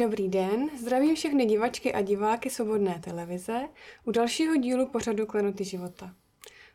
[0.00, 3.68] Dobrý den, zdravím všechny divačky a diváky Svobodné televize
[4.04, 6.14] u dalšího dílu pořadu Klenoty života.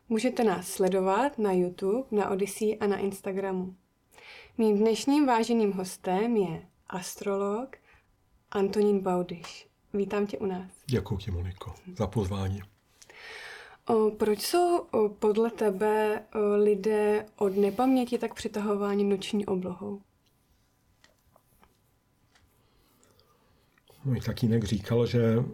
[0.08, 3.74] Můžete nás sledovat na YouTube, na Odyssey a na Instagramu.
[4.58, 7.76] Mým dnešním váženým hostem je astrolog
[8.50, 9.68] Antonín Baudyš.
[9.92, 10.72] Vítám tě u nás.
[10.86, 12.60] Děkuji ti, Moniko, za pozvání.
[13.88, 20.00] O, proč jsou o, podle tebe o, lidé od nepaměti tak přitahováni noční oblohou?
[24.06, 25.44] Můj tatínek říkal, že e,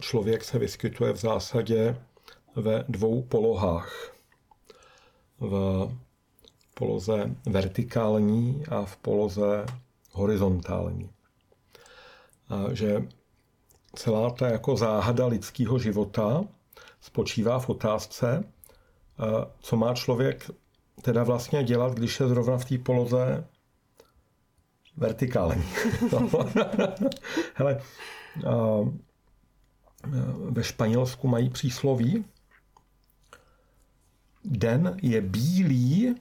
[0.00, 1.96] člověk se vyskytuje v zásadě
[2.56, 4.12] ve dvou polohách.
[5.40, 5.88] V
[6.74, 9.66] poloze vertikální a v poloze
[10.12, 11.10] horizontální.
[12.48, 13.08] A že
[13.94, 16.44] celá ta jako záhada lidského života
[17.00, 18.44] spočívá v otázce,
[19.60, 20.50] co má člověk
[21.02, 23.44] teda vlastně dělat, když je zrovna v té poloze
[24.96, 25.64] vertikální.
[27.54, 27.80] Hele,
[30.50, 32.24] ve Španělsku mají přísloví,
[34.44, 36.14] den je bílý,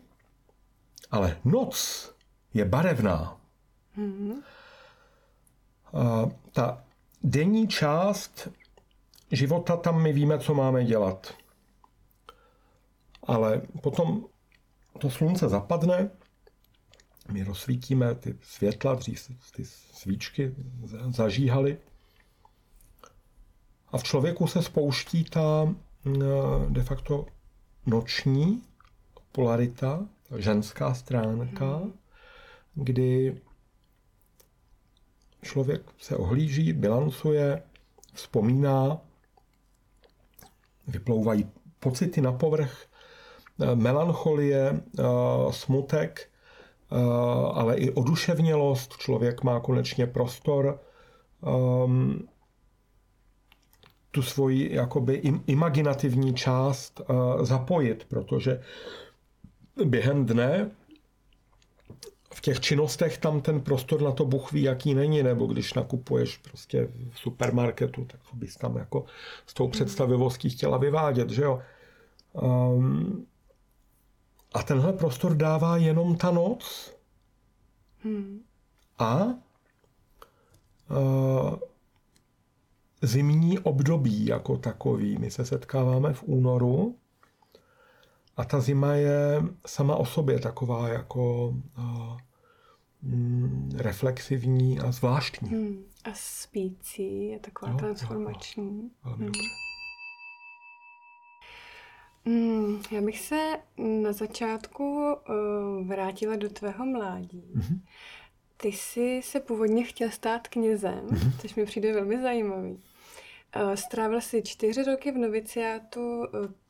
[1.12, 2.12] ale noc
[2.54, 3.38] je barevná.
[3.98, 4.42] Mm-hmm.
[6.52, 6.84] Ta
[7.24, 8.50] denní část
[9.32, 11.34] života, tam my víme, co máme dělat.
[13.24, 14.26] Ale potom
[15.00, 16.10] to slunce zapadne,
[17.32, 20.56] my rozsvítíme ty světla, dřív ty svíčky
[21.10, 21.78] zažíhaly.
[23.92, 25.76] A v člověku se spouští ta
[26.70, 27.26] de facto
[27.86, 28.64] noční
[29.32, 31.82] polarita, ženská stránka,
[32.74, 33.42] kdy
[35.42, 37.64] člověk se ohlíží, bilancuje,
[38.14, 38.98] vzpomíná,
[40.88, 41.50] vyplouvají
[41.80, 42.86] pocity na povrch,
[43.76, 44.82] melancholie,
[45.52, 46.29] smutek,
[47.54, 48.98] ale i oduševnělost.
[48.98, 50.80] Člověk má konečně prostor
[51.86, 52.28] um,
[54.12, 55.14] tu svoji jakoby
[55.48, 58.62] imaginativní část uh, zapojit, protože
[59.86, 60.72] během dne
[62.34, 66.38] v těch činnostech tam ten prostor na to Bůh ví, jaký není, nebo když nakupuješ
[66.38, 69.06] prostě v supermarketu, tak bys tam jako
[69.46, 71.62] s tou představivostí chtěla vyvádět, že jo.
[72.34, 73.26] Um,
[74.54, 76.94] a tenhle prostor dává jenom ta noc.
[78.04, 78.42] Hmm.
[79.00, 79.26] A
[80.90, 81.56] uh,
[83.02, 85.18] zimní období jako takový.
[85.18, 86.96] My se setkáváme v únoru
[88.38, 92.18] a ta zima je sama o sobě taková jako uh,
[93.02, 95.50] mm, reflexivní a zvláštní.
[95.50, 95.84] Hmm.
[96.04, 98.82] A spící je taková jo, transformační.
[98.84, 99.34] Jo, velmi hmm.
[102.30, 107.44] Hmm, já bych se na začátku uh, vrátila do tvého mládí.
[107.56, 107.80] Mm-hmm.
[108.58, 111.42] Ty jsi se původně chtěl stát knězem, mm-hmm.
[111.42, 112.72] což mi přijde velmi zajímavý.
[112.72, 116.26] Uh, strávil jsi čtyři roky v noviciátu uh,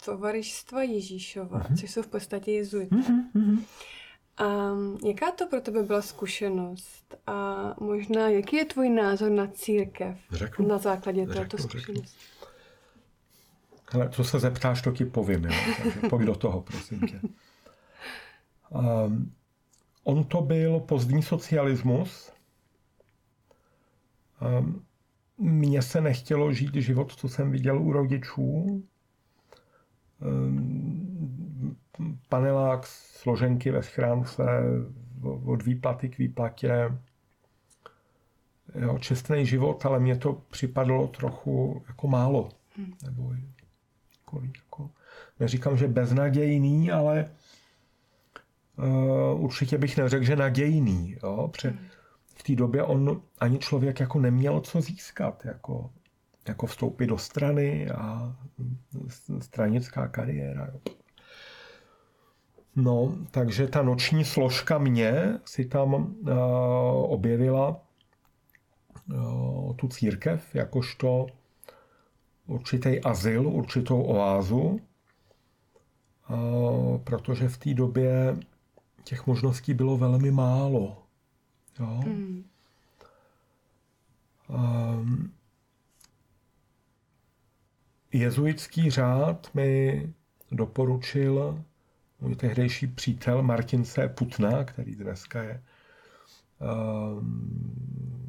[0.06, 1.80] tovarištva Ježíšova, mm-hmm.
[1.80, 2.96] což jsou v podstatě jezuité.
[2.96, 3.64] Mm-hmm.
[4.38, 7.16] A jaká to pro tebe byla zkušenost?
[7.28, 11.94] A možná, jaký je tvůj názor na církev řeknu, na základě řeknu, této zkušenosti?
[11.94, 12.39] Řeknu.
[13.94, 15.46] Ale co se zeptáš, to ti povím.
[15.46, 15.52] Jo?
[15.84, 17.22] Takže pojď do toho, prosím tě.
[18.70, 19.34] Um,
[20.04, 22.32] on to byl pozdní socialismus.
[24.60, 24.86] Um,
[25.38, 28.84] mně se nechtělo žít život, co jsem viděl u rodičů.
[30.22, 31.76] Um,
[32.30, 34.44] panelák, složenky ve schránce,
[35.46, 36.98] od výplaty k výplatě.
[38.76, 42.50] Jo, čestný život, ale mně to připadlo trochu jako málo.
[42.76, 42.94] Hmm.
[43.04, 43.34] Nebo
[44.30, 44.90] takový, jako,
[45.40, 47.32] neříkám, že beznadějný, ale
[48.78, 51.18] uh, určitě bych neřekl, že nadějný.
[51.24, 51.50] Jo?
[51.52, 51.78] Pře-
[52.36, 55.90] v té době on ani člověk jako neměl co získat, jako,
[56.48, 58.36] jako vstoupit do strany a
[59.40, 60.68] stranická kariéra.
[60.74, 60.80] Jo?
[62.76, 66.30] No, takže ta noční složka mě si tam uh,
[67.12, 67.82] objevila
[69.14, 71.28] uh, tu církev jakožto
[72.50, 74.82] určitý azyl, určitou oázu,
[77.04, 78.38] protože v té době
[79.04, 81.04] těch možností bylo velmi málo.
[81.80, 82.04] Jo?
[82.06, 82.44] Mm.
[88.14, 90.14] jezuitský řád mi
[90.52, 91.64] doporučil
[92.22, 94.10] můj tehdejší přítel Martin C.
[94.10, 95.64] Putna, který dneska je
[96.60, 98.20] um,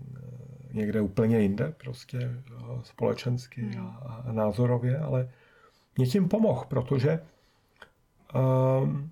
[0.72, 2.42] někde úplně jinde, prostě
[2.82, 3.86] společensky a,
[4.26, 5.30] a názorově, ale
[5.96, 7.22] mě tím pomohl, protože
[8.34, 9.10] um,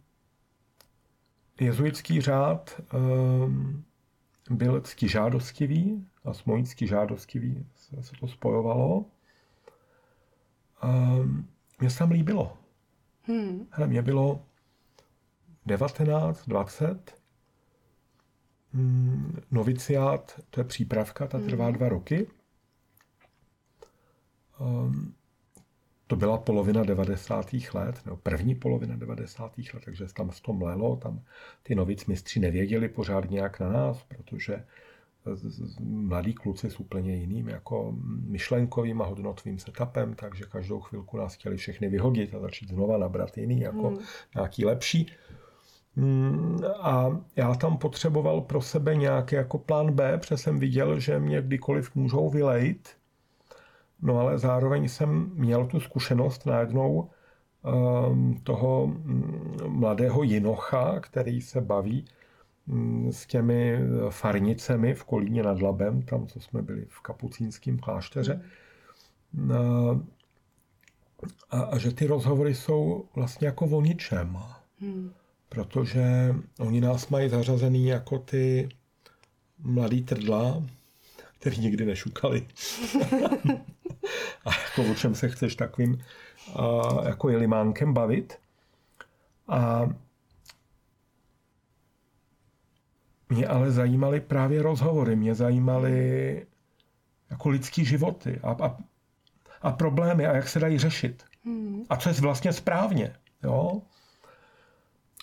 [1.60, 3.84] jezuitský řád um,
[4.50, 9.04] byl ctižádostivý a s mojí ctižádostivý se, se to spojovalo.
[10.81, 11.16] A
[11.81, 12.56] mě se tam líbilo.
[13.22, 13.66] Hmm.
[13.70, 14.43] Hele, mě bylo
[15.66, 17.19] 19, 20.
[18.75, 21.75] Hmm, noviciát, to je přípravka, ta trvá hmm.
[21.75, 22.26] dva roky.
[24.61, 25.15] Um,
[26.06, 27.50] to byla polovina 90.
[27.75, 29.59] let, nebo první polovina 90.
[29.59, 31.23] let, takže tam s tom mlelo, tam
[31.62, 34.65] ty novic mistři nevěděli pořád nějak na nás, protože
[35.81, 37.94] mladí kluci s úplně jiným jako
[38.26, 43.38] myšlenkovým a hodnotovým setupem, takže každou chvilku nás chtěli všechny vyhodit a začít znova nabrat
[43.38, 43.99] jiný, jako hmm.
[44.35, 45.12] nějaký lepší.
[45.99, 51.19] Mm, a já tam potřeboval pro sebe nějaký jako plán B, protože jsem viděl, že
[51.19, 52.97] mě kdykoliv můžou vylejt.
[54.03, 57.11] No ale zároveň jsem měl tu zkušenost najednou
[58.09, 62.05] um, toho mm, mladého jinocha, který se baví
[62.69, 63.79] Mm, s těmi
[64.11, 68.43] farnicemi v Kolíně nad Labem, tam, co jsme byli v kapucínském klášteře.
[69.53, 70.00] A,
[71.50, 74.39] a, a že ty rozhovory jsou vlastně jako o ničem.
[74.81, 75.12] Hmm.
[75.49, 78.69] Protože oni nás mají zařazený jako ty
[79.59, 80.62] mladý trdla,
[81.39, 82.47] který nikdy nešukali.
[84.45, 86.05] a jako o čem se chceš takovým
[86.55, 88.39] a, jako jelimánkem bavit.
[89.49, 89.89] A
[93.29, 96.47] Mě ale zajímaly právě rozhovory, mě zajímaly
[97.31, 98.79] jako lidský životy a, a,
[99.62, 101.25] a problémy a jak se dají řešit.
[101.45, 101.83] Hmm.
[101.91, 103.17] A co je vlastně správně.
[103.43, 103.83] Jo?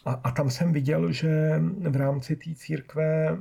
[0.06, 3.38] A, a tam jsem viděl, že v rámci té církve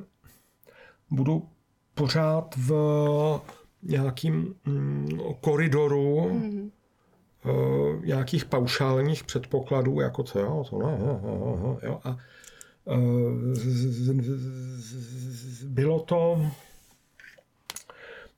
[1.11, 1.49] budu
[1.95, 2.73] pořád v
[3.83, 5.09] nějakým mm,
[5.41, 12.17] koridoru uh, nějakých paušálních předpokladů, jako co jo, to ne, jo, jo, jo, a
[15.65, 16.47] bylo to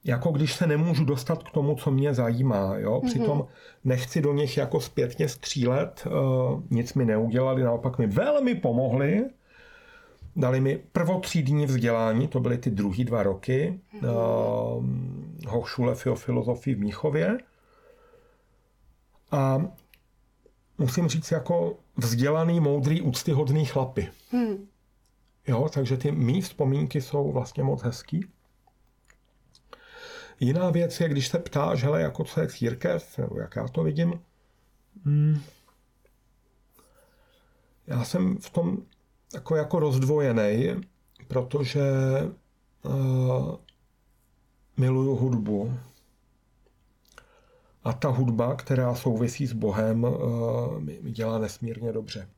[0.06, 2.76] jako když se nemůžu dostat k tomu, co mě zajímá.
[2.76, 3.00] Jo?
[3.02, 3.10] Mhm.
[3.10, 3.46] Přitom
[3.84, 6.06] nechci do nich jako zpětně střílet,
[6.70, 9.24] nic mi neudělali, naopak mi velmi pomohli.
[10.36, 16.80] Dali mi prvotřídní vzdělání, to byly ty druhý dva roky, mm Hochschule für filozofii v
[16.80, 17.38] Míchově.
[19.30, 19.66] A
[20.78, 24.08] musím říct, jako vzdělaný, moudrý, úctyhodný chlapy.
[24.30, 24.66] Hmm.
[25.48, 28.26] Jo, takže ty mý vzpomínky jsou vlastně moc hezký.
[30.40, 33.82] Jiná věc je, když se ptáš, hele, jako co je církev, nebo jak já to
[33.82, 34.20] vidím,
[35.04, 35.40] hmm,
[37.86, 38.78] já jsem v tom
[39.34, 40.74] jako, jako rozdvojený,
[41.28, 41.82] protože
[42.82, 43.56] uh,
[44.76, 45.78] miluju hudbu.
[47.84, 52.28] A ta hudba, která souvisí s Bohem, uh, mi dělá nesmírně dobře.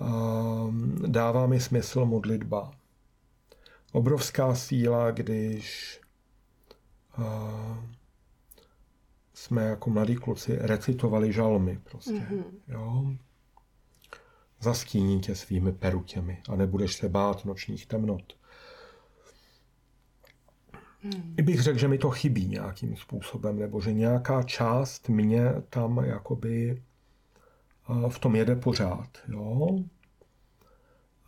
[0.00, 2.72] Ehm, dává mi smysl modlitba.
[3.92, 6.00] Obrovská síla, když
[7.18, 7.92] ehm,
[9.34, 12.12] jsme jako mladí kluci recitovali žalmy prostě.
[12.12, 12.44] Mm-hmm.
[12.68, 13.12] Jo?
[14.60, 18.38] Zastíní tě svými perutěmi a nebudeš se bát nočních temnot.
[21.02, 21.34] Hmm.
[21.36, 25.98] I bych řekl, že mi to chybí nějakým způsobem, nebo že nějaká část mě tam
[25.98, 26.82] jakoby
[28.08, 29.18] v tom jede pořád.
[29.28, 29.68] Jo?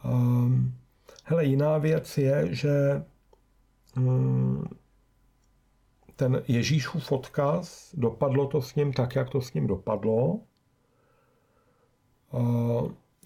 [0.05, 0.80] Um,
[1.31, 3.03] hele, jiná věc je, že
[3.97, 4.65] um,
[6.17, 10.41] ten Ježíšův odkaz, dopadlo to s ním tak, jak to s ním dopadlo.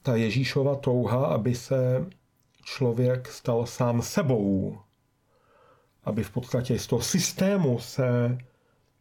[0.02, 2.06] Ta Ježíšova touha, aby se
[2.64, 4.78] člověk stal sám sebou,
[6.04, 8.38] aby v podstatě z toho systému se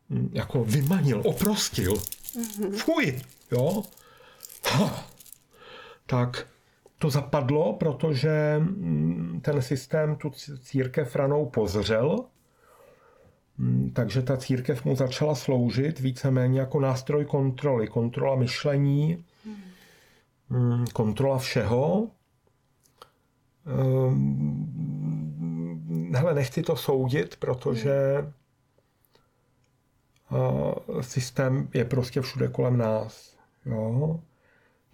[0.10, 1.94] hm, jako vymanil, oprostil.
[1.94, 2.78] Mm-hmm.
[2.78, 3.84] Fuj, jo?
[6.06, 6.48] tak
[7.04, 10.30] to zapadlo, protože mm, ten systém tu
[10.62, 12.26] církev ranou pozřel,
[13.58, 17.88] mm, takže ta církev mu začala sloužit víceméně jako nástroj kontroly.
[17.88, 19.26] Kontrola myšlení,
[20.50, 22.08] mm, kontrola všeho.
[23.68, 24.64] Ehm,
[26.16, 27.94] hele, nechci to soudit, protože
[31.02, 33.38] systém je prostě všude kolem nás.
[33.66, 34.20] Jo?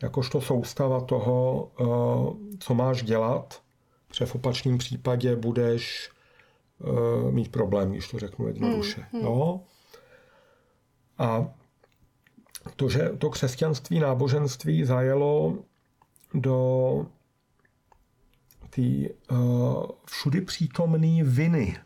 [0.02, 3.62] Jakožto soustava toho, eh, co máš dělat,
[4.08, 6.10] protože v opačném případě budeš
[6.82, 9.06] eh, mít problém, když to řeknu jednoduše.
[9.12, 9.24] Hmm, hmm.
[9.24, 9.62] No?
[11.18, 11.48] A
[12.76, 15.58] to, že to křesťanství, náboženství zajelo
[16.34, 17.06] do
[18.70, 18.82] té
[19.32, 21.78] uh, všudy přítomné viny,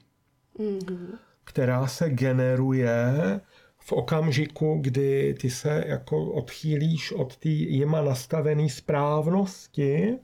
[0.60, 1.08] mm-hmm.
[1.44, 3.42] která se generuje
[3.86, 10.18] v okamžiku, kdy ty se jako odchýlíš od té jima nastavené správnosti,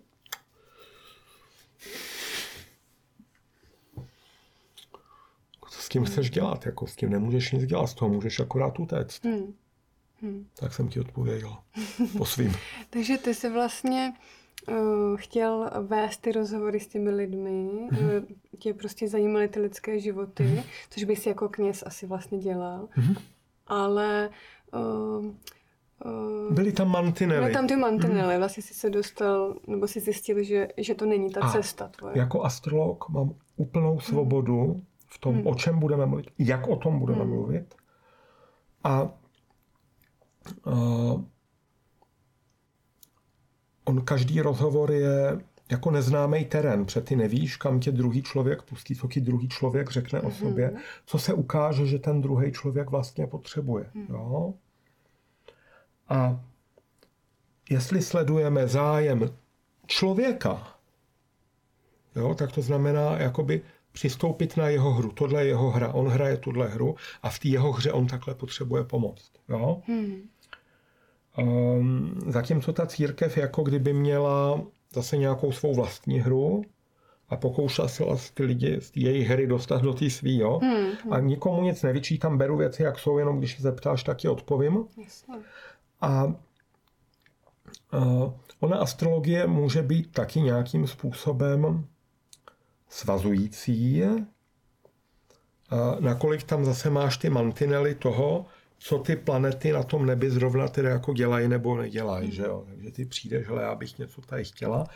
[5.69, 6.33] co s tím chceš hmm.
[6.33, 6.65] dělat?
[6.65, 9.25] Jako s tím nemůžeš nic dělat, z toho můžeš akorát utéct.
[9.25, 9.53] Hmm.
[10.21, 10.45] Hmm.
[10.59, 11.57] Tak jsem ti odpověděl.
[12.17, 12.53] po svým.
[12.89, 14.13] Takže ty se vlastně
[14.69, 18.27] uh, chtěl vést ty rozhovory s těmi lidmi, hmm.
[18.59, 20.63] tě prostě zajímaly ty lidské životy, hmm.
[20.89, 22.87] což bys jako kněz asi vlastně dělal.
[22.91, 23.15] Hmm
[23.69, 24.29] ale
[24.73, 25.25] uh,
[26.05, 27.39] uh, byly tam mantinely.
[27.39, 28.39] Byly tam ty mantinely, mm-hmm.
[28.39, 32.17] vlastně jsi se dostal, nebo si zjistil, že, že to není ta A cesta tvoje.
[32.17, 34.83] jako astrolog mám úplnou svobodu mm-hmm.
[35.07, 35.47] v tom, mm-hmm.
[35.47, 37.29] o čem budeme mluvit, jak o tom budeme mm-hmm.
[37.29, 37.75] mluvit.
[38.83, 39.09] A
[40.65, 41.23] uh,
[43.85, 45.39] on každý rozhovor je
[45.71, 49.91] jako neznámý terén, protože ty nevíš, kam tě druhý člověk pustí, co ti druhý člověk
[49.91, 50.27] řekne mm-hmm.
[50.27, 50.81] o sobě, mhm.
[51.05, 53.85] co se ukáže, že ten druhý člověk vlastně potřebuje.
[53.93, 54.05] Mm.
[54.09, 54.53] Jo?
[56.09, 56.41] A
[57.69, 59.29] jestli sledujeme zájem
[59.87, 60.75] člověka,
[62.15, 63.61] jo, tak to znamená jakoby
[63.91, 65.11] přistoupit na jeho hru.
[65.11, 68.35] Tohle je jeho hra, on hraje tuhle hru a v té jeho hře on takhle
[68.35, 69.31] potřebuje pomoct.
[69.49, 69.81] Jo?
[69.87, 70.29] Mm.
[71.37, 74.61] Um, zatímco ta církev jako kdyby měla
[74.93, 76.61] zase nějakou svou vlastní hru
[77.29, 78.03] a pokoušela se
[78.33, 80.59] ty lidi z jejich hry dostat do té svý, jo?
[80.63, 81.13] Hmm, hmm.
[81.13, 84.85] A nikomu nic nevyčítám, beru věci, jak jsou, jenom když se zeptáš, tak je odpovím.
[85.03, 85.35] Jasně.
[86.01, 86.23] A
[87.93, 91.85] uh, ona astrologie může být taky nějakým způsobem
[92.89, 94.03] svazující,
[95.99, 98.45] nakolik tam zase máš ty mantinely toho,
[98.79, 102.63] co ty planety na tom nebi zrovna tedy jako dělají nebo nedělají, že jo.
[102.67, 104.87] Takže ty přijdeš, hele, já bych něco tady chtěla,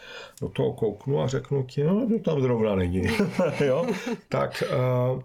[0.41, 3.07] do toho kouknu a řeknu ti, no to tam zrovna není,
[3.65, 3.87] jo.
[4.29, 5.21] Tak uh,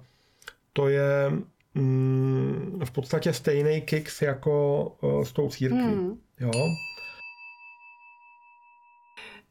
[0.72, 1.32] to je
[1.74, 6.20] mm, v podstatě stejný kicks jako uh, s tou církví, hmm.
[6.40, 6.50] jo.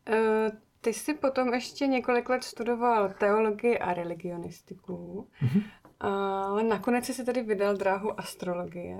[0.10, 0.50] Uh,
[0.82, 5.28] ty jsi potom ještě několik let studoval teologii a religionistiku.
[5.44, 5.64] Mm-hmm
[6.00, 9.00] ale nakonec si se tedy vydal dráhu astrologie.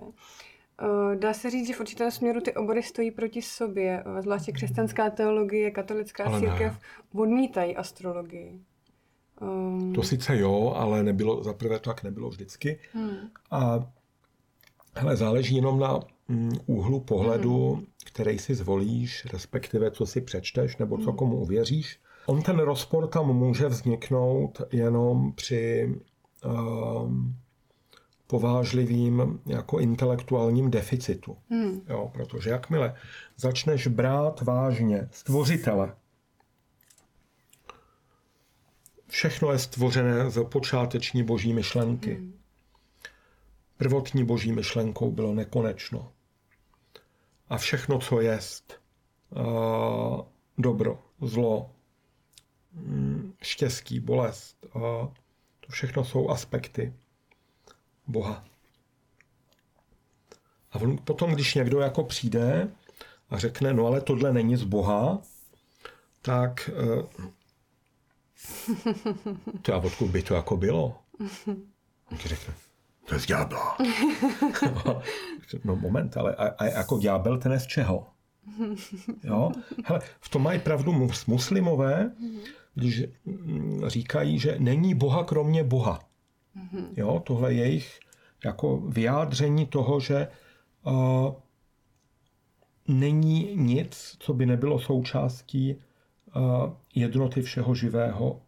[0.82, 4.52] Eh, dá se říct, že v určitém směru ty obory stojí proti sobě, eh, zvláště
[4.52, 7.22] křesťanská teologie, katolická ale církev ne.
[7.22, 8.60] odmítají astrologii.
[9.42, 9.94] Um...
[9.94, 12.80] To sice jo, ale nebylo, zaprvé to tak nebylo vždycky.
[12.94, 13.18] Hmm.
[13.52, 13.92] A
[14.96, 17.86] hele, záleží jenom na mm, úhlu pohledu, hmm.
[18.06, 21.18] který si zvolíš, respektive co si přečteš, nebo co hmm.
[21.18, 22.00] komu uvěříš.
[22.26, 25.96] On ten rozpor tam může vzniknout jenom při
[28.28, 31.38] povážlivým jako intelektuálním deficitu.
[31.50, 31.82] Hmm.
[31.90, 32.96] Jo, protože jakmile
[33.38, 35.96] začneš brát vážně stvořitele,
[39.08, 42.16] všechno je stvořené z počáteční boží myšlenky.
[42.16, 42.34] Hmm.
[43.78, 46.12] Prvotní boží myšlenkou bylo nekonečno.
[47.50, 48.82] A všechno, co jest,
[50.58, 51.72] dobro, zlo,
[52.74, 54.66] mm, štěstí, bolest,
[55.68, 56.94] to všechno jsou aspekty
[58.08, 58.46] Boha.
[60.72, 62.68] A potom, když někdo jako přijde
[63.30, 65.22] a řekne, no ale tohle není z Boha,
[66.22, 67.06] tak uh,
[69.62, 71.00] to a odkud by to jako bylo?
[72.12, 72.54] On ti řekne,
[73.06, 73.78] to je z ďábla.
[75.64, 78.08] no moment, ale a, a jako ďábel ten je z čeho?
[79.24, 79.52] Jo?
[79.86, 82.12] Hele, v tom mají pravdu muslimové,
[82.76, 86.00] když mm, říkají, že není Boha kromě Boha.
[86.58, 86.86] Mm-hmm.
[86.98, 88.00] Jo, tohle je jejich
[88.46, 90.28] jako vyjádření toho, že
[90.84, 91.34] uh,
[92.88, 98.42] není nic, co by nebylo součástí uh, jednoty všeho živého,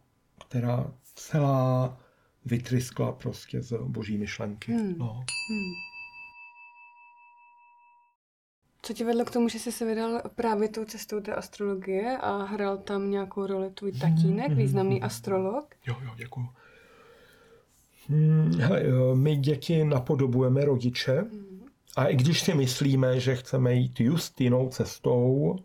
[0.48, 1.98] která celá
[2.44, 4.72] vytryskla prostě z boží myšlenky.
[4.72, 4.94] Hmm.
[4.98, 5.24] No.
[5.50, 5.89] Hmm.
[8.90, 12.42] Co tě vedlo k tomu, že jsi se vydal právě tou cestou té astrologie a
[12.42, 14.56] hrál tam nějakou roli tvůj tatínek, mm-hmm.
[14.56, 15.74] významný astrolog?
[15.86, 16.48] Jo, jo, děkuji.
[18.08, 18.82] Hmm, hele,
[19.14, 21.24] my děti napodobujeme rodiče
[21.96, 25.56] a i když si myslíme, že chceme jít just jinou cestou,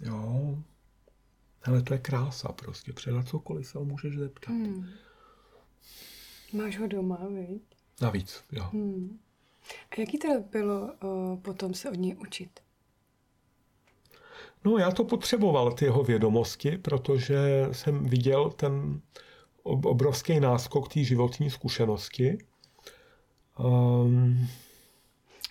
[0.00, 0.58] jo,
[1.64, 4.50] ale to je krása prostě, před cokoliv se ho můžeš zeptat.
[4.50, 4.88] Hmm.
[6.52, 7.62] Máš ho doma, viď?
[8.00, 8.64] Navíc, jo.
[8.72, 9.18] Hmm.
[9.90, 12.60] A jaký teda bylo uh, potom se od něj učit?
[14.64, 19.00] No já to potřeboval, ty jeho vědomosti, protože jsem viděl ten
[19.62, 22.38] obrovský náskok té životní zkušenosti.
[23.58, 24.48] Um,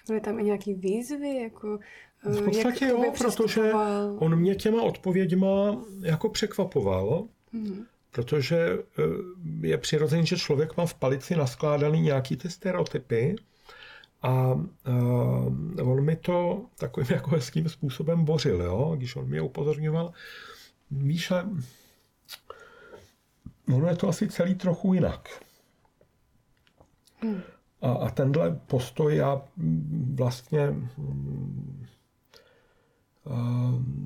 [0.08, 1.80] Byly tam i nějaký výzvy, jako
[2.24, 3.72] v eh, podstatě jo, protože
[4.18, 7.86] on mě těma odpověďma jako překvapoval, hmm.
[8.12, 13.36] protože eh, je přirozený, že člověk má v palici naskládaný nějaký ty stereotypy
[14.22, 18.94] a uh, on mi to takovým jako hezkým způsobem bořil, jo?
[18.98, 20.14] když on mě upozorňoval,
[20.92, 21.32] víš,
[23.74, 25.44] ono je to asi celý trochu jinak.
[27.22, 27.42] Hmm.
[27.82, 29.42] A, a tenhle postoj já
[30.14, 30.68] vlastně
[30.98, 31.86] mm,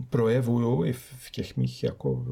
[0.09, 2.25] projevuju i v těch mých jako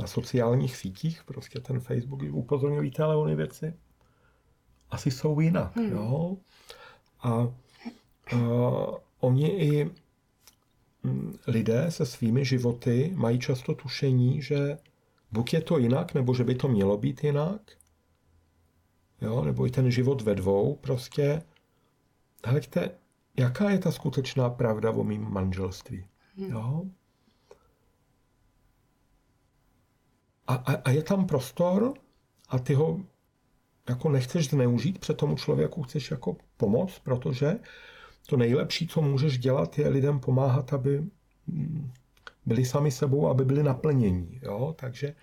[0.00, 3.74] na sociálních sítích, prostě ten Facebook, upozorňují ale ony věci
[4.90, 5.90] asi jsou jinak, hmm.
[5.90, 6.36] jo.
[7.22, 7.48] A, a
[9.20, 9.90] oni i
[11.02, 14.78] mm, lidé se svými životy mají často tušení, že
[15.32, 17.60] buď je to jinak, nebo že by to mělo být jinak,
[19.20, 21.42] jo, nebo i ten život ve dvou, prostě,
[22.44, 22.90] hleďte,
[23.36, 26.04] jaká je ta skutečná pravda o mým manželství.
[26.36, 26.50] Hmm.
[26.50, 26.84] Jo?
[30.46, 31.94] A, a, a je tam prostor
[32.48, 33.00] a ty ho
[33.88, 37.58] jako nechceš zneužít, před tomu člověku chceš jako pomoct, protože
[38.26, 41.04] to nejlepší, co můžeš dělat, je lidem pomáhat, aby
[41.46, 41.90] mm,
[42.46, 44.40] byli sami sebou, aby byli naplnění.
[44.42, 44.74] Jo?
[44.78, 45.14] Takže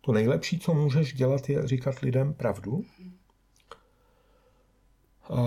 [0.00, 2.84] to nejlepší, co můžeš dělat, je říkat lidem pravdu.
[5.30, 5.38] A,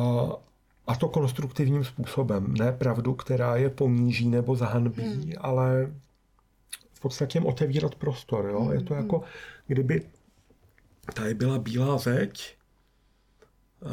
[0.88, 2.54] a to konstruktivním způsobem.
[2.54, 5.32] Ne pravdu, která je poníží nebo zahanbí, hmm.
[5.38, 5.94] ale
[6.94, 8.46] v podstatě jim otevírat prostor.
[8.46, 8.62] Jo?
[8.62, 8.74] Hmm.
[8.74, 9.04] Je to hmm.
[9.04, 9.24] jako,
[9.68, 10.06] kdyby
[11.14, 12.58] tady byla bílá zeď
[13.86, 13.92] a,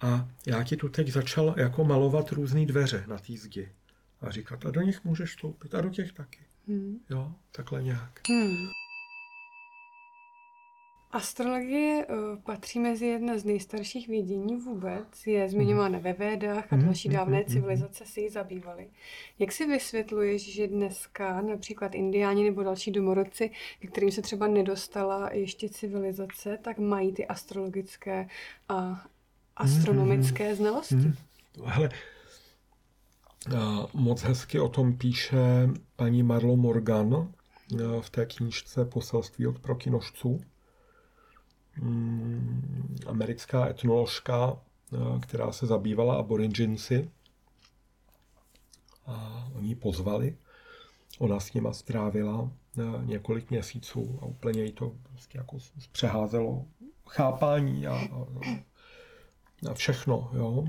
[0.00, 3.68] a já ti tu teď začal jako malovat různé dveře na té zdi.
[4.20, 6.40] A říkat, a do nich můžeš vstoupit, a do těch taky.
[6.68, 6.98] Hmm.
[7.10, 8.20] Jo, takhle nějak.
[8.28, 8.79] Hmm.
[11.12, 15.26] Astrologie uh, patří mezi jedna z nejstarších vědění vůbec.
[15.26, 18.88] Je zmiňována ve Védách a mhm, další mhm, dávné mhm, civilizace si ji zabývaly.
[19.38, 25.32] Jak si vysvětluješ, že dneska například indiáni nebo další domorodci, ke kterým se třeba nedostala
[25.32, 28.28] ještě civilizace, tak mají ty astrologické
[28.68, 29.06] a
[29.56, 30.96] astronomické znalosti?
[31.64, 31.90] Hele,
[33.94, 37.32] moc hezky o tom píše paní Marlo Morgan
[38.00, 40.40] v té knížce Poselství od prokinožců
[43.06, 44.58] americká etnoložka,
[44.92, 47.10] eh, která se zabývala aboriginci.
[49.06, 50.36] A oni pozvali.
[51.18, 55.56] Ona s nima strávila eh, několik měsíců a úplně jí to prostě jako
[55.92, 56.64] přeházelo
[57.06, 58.26] chápání a, a,
[59.70, 60.30] a všechno.
[60.32, 60.64] Jo.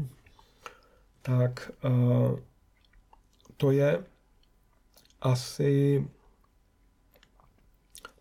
[1.21, 2.41] Tak eh,
[3.57, 4.03] to je
[5.21, 6.03] asi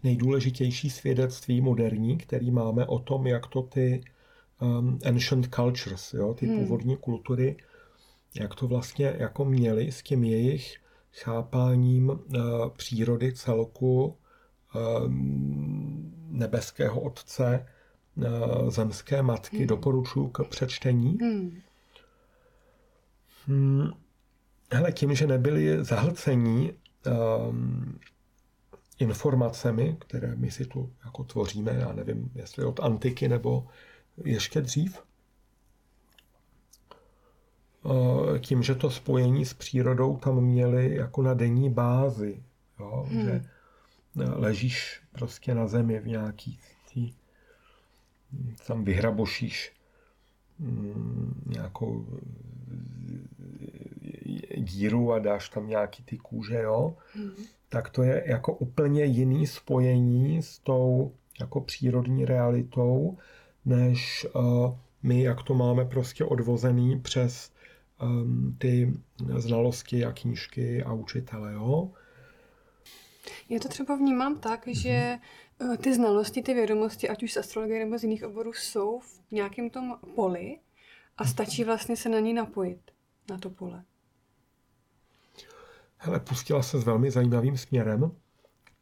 [0.03, 4.01] nejdůležitější svědectví moderní, který máme o tom, jak to ty
[4.61, 6.59] um, ancient cultures, jo, ty hmm.
[6.59, 7.57] původní kultury,
[8.35, 10.77] jak to vlastně jako měli s tím jejich
[11.13, 12.19] chápáním uh,
[12.77, 14.17] přírody celku,
[15.05, 17.67] um, nebeského otce,
[18.17, 19.59] uh, zemské matky.
[19.59, 19.67] Hmm.
[19.67, 21.19] Doporučuji k přečtení.
[21.21, 21.61] Hmm.
[23.47, 23.91] Hmm.
[24.73, 26.73] Hele, tím, že nebyli zahlcení
[27.51, 27.99] um,
[29.01, 33.67] informacemi, které my si tu jako tvoříme, já nevím, jestli od antiky nebo
[34.25, 35.03] ještě dřív.
[38.41, 42.43] Tím, že to spojení s přírodou tam měli jako na denní bázi,
[42.81, 43.07] jo?
[43.09, 43.25] Hmm.
[43.25, 43.45] že
[44.15, 46.59] ležíš prostě na zemi v nějaký
[46.93, 47.13] tý
[48.67, 49.73] tam vyhrabošíš
[50.59, 52.07] mm, nějakou
[54.57, 57.33] díru a dáš tam nějaký ty kůže, jo, hmm.
[57.71, 63.19] Tak to je jako úplně jiný spojení s tou jako přírodní realitou,
[63.65, 67.53] než uh, my, jak to máme prostě odvozený přes
[68.03, 68.93] um, ty
[69.37, 71.91] znalosti a knížky a učitele, jo.
[73.49, 74.81] Já to třeba vnímám tak, mm-hmm.
[74.81, 75.19] že
[75.61, 79.33] uh, ty znalosti, ty vědomosti, ať už z astrologie nebo z jiných oborů, jsou v
[79.33, 80.59] nějakém tom poli
[81.19, 82.81] a stačí vlastně se na ní napojit,
[83.31, 83.85] na to pole.
[86.03, 88.13] Hele, pustila se s velmi zajímavým směrem,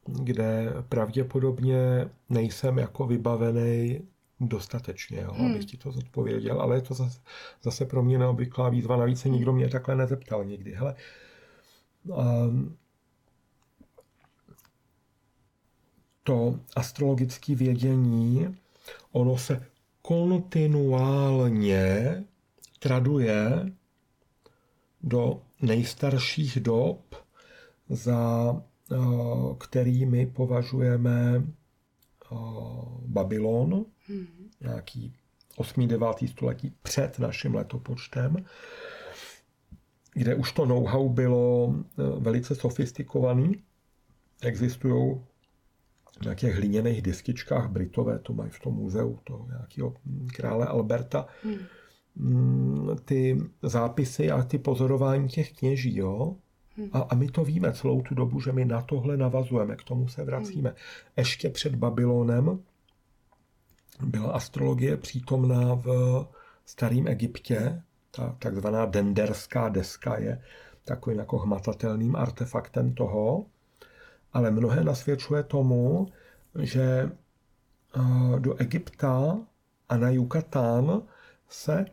[0.07, 4.01] kde pravděpodobně nejsem jako vybavený
[4.41, 5.51] dostatečně, jo, hmm.
[5.51, 7.21] abych ti to zodpověděl, ale je to zase,
[7.63, 8.97] zase pro mě neobvyklá výzva.
[8.97, 10.75] Navíc se nikdo mě takhle nezeptal nikdy.
[10.75, 10.95] Hele,
[12.05, 12.77] um,
[16.23, 18.59] to astrologické vědění,
[19.13, 19.67] ono se
[20.03, 22.25] kontinuálně
[22.79, 23.73] traduje
[25.03, 27.15] do nejstarších dob,
[27.89, 28.53] za
[28.93, 28.97] eh,
[29.59, 32.37] který my považujeme eh,
[33.07, 34.51] Babylon, hmm.
[34.61, 35.15] nějaký
[35.57, 35.89] 8.
[35.89, 36.07] 9.
[36.27, 38.37] století před naším letopočtem,
[40.15, 43.63] kde už to know-how bylo eh, velice sofistikovaný.
[44.43, 45.21] Existují
[46.27, 49.95] na těch hliněných deskičkách, Britové to mají v tom muzeu, to nějakého
[50.37, 51.59] krále Alberta, hmm.
[52.19, 56.37] Mm, ty zápisy a ty pozorování těch kněží, jo?
[56.77, 56.89] Hmm.
[56.93, 60.09] A, a my to víme celou tu dobu, že my na tohle navazujeme, k tomu
[60.09, 60.69] se vracíme.
[60.69, 60.79] Hmm.
[61.17, 62.59] Ještě před Babylonem
[64.03, 65.89] byla astrologie přítomná v
[66.65, 70.43] starém Egyptě, ta takzvaná denderská deska je
[70.85, 73.47] takovým jako hmatatelným artefaktem toho,
[74.33, 76.09] ale mnohé nasvědčuje tomu,
[76.59, 77.11] že
[78.39, 79.39] do Egypta
[79.89, 81.03] a na Yucatán
[81.49, 81.87] se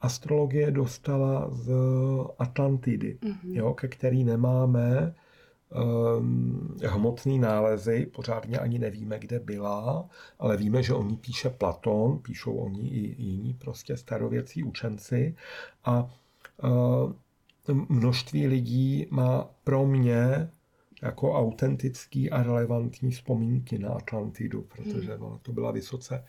[0.00, 1.72] astrologie dostala z
[2.38, 3.54] Atlantidy, mm-hmm.
[3.56, 5.14] jo, ke který nemáme
[6.18, 10.08] um, hmotný nálezy, pořádně ani nevíme, kde byla,
[10.38, 15.36] ale víme, že o ní píše Platon, píšou o ní i jiní prostě starověcí učenci
[15.84, 16.10] a
[16.62, 17.12] uh,
[17.88, 20.50] množství lidí má pro mě
[21.02, 25.20] jako autentický a relevantní vzpomínky na Atlantidu, protože hmm.
[25.20, 26.24] no, to byla vysoce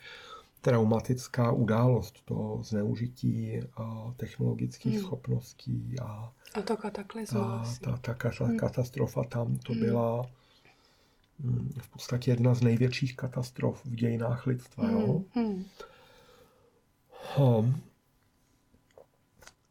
[0.61, 5.03] traumatická událost, to zneužití a technologických hmm.
[5.03, 7.41] schopností a, a to kataklizma.
[7.41, 8.57] A ta, ta, ta hmm.
[8.57, 9.81] katastrofa tam, to hmm.
[9.81, 10.29] byla
[11.39, 14.87] mm, v podstatě jedna z největších katastrof v dějinách lidstva.
[14.87, 14.99] Hmm.
[14.99, 15.21] Jo?
[15.33, 15.65] Hmm.
[17.37, 17.81] Hm.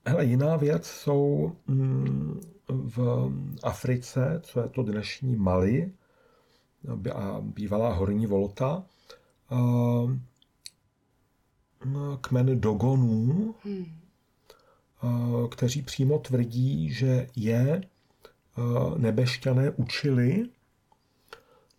[0.06, 3.30] Hele, jiná věc jsou mm, v
[3.62, 5.92] Africe, co je to dnešní Mali
[7.14, 8.84] a bývalá horní Volta,
[12.20, 13.86] kmen Dogonů, hmm.
[15.50, 17.80] kteří přímo tvrdí, že je
[18.96, 20.48] nebešťané učili.